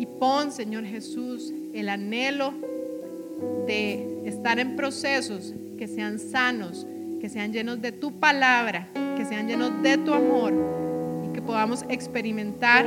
[0.00, 2.54] Y pon, Señor Jesús, el anhelo
[3.66, 6.86] de estar en procesos que sean sanos,
[7.20, 8.88] que sean llenos de tu palabra,
[9.18, 10.54] que sean llenos de tu amor
[11.28, 12.86] y que podamos experimentar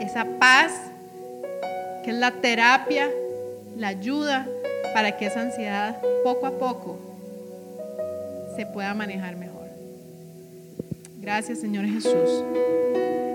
[0.00, 0.72] esa paz
[2.02, 3.08] que es la terapia,
[3.76, 4.44] la ayuda
[4.92, 6.98] para que esa ansiedad poco a poco
[8.56, 9.68] se pueda manejar mejor.
[11.20, 12.42] Gracias Señor Jesús.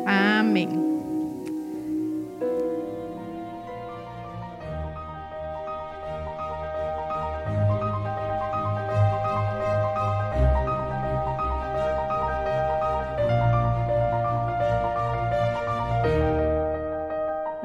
[0.05, 0.90] Amén.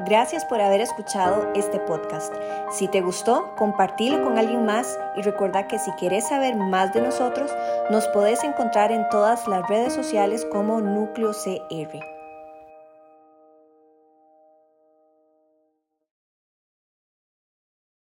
[0.07, 2.33] Gracias por haber escuchado este podcast.
[2.71, 7.01] Si te gustó, compartilo con alguien más y recuerda que si quieres saber más de
[7.01, 7.51] nosotros,
[7.91, 12.16] nos podés encontrar en todas las redes sociales como Núcleo CR.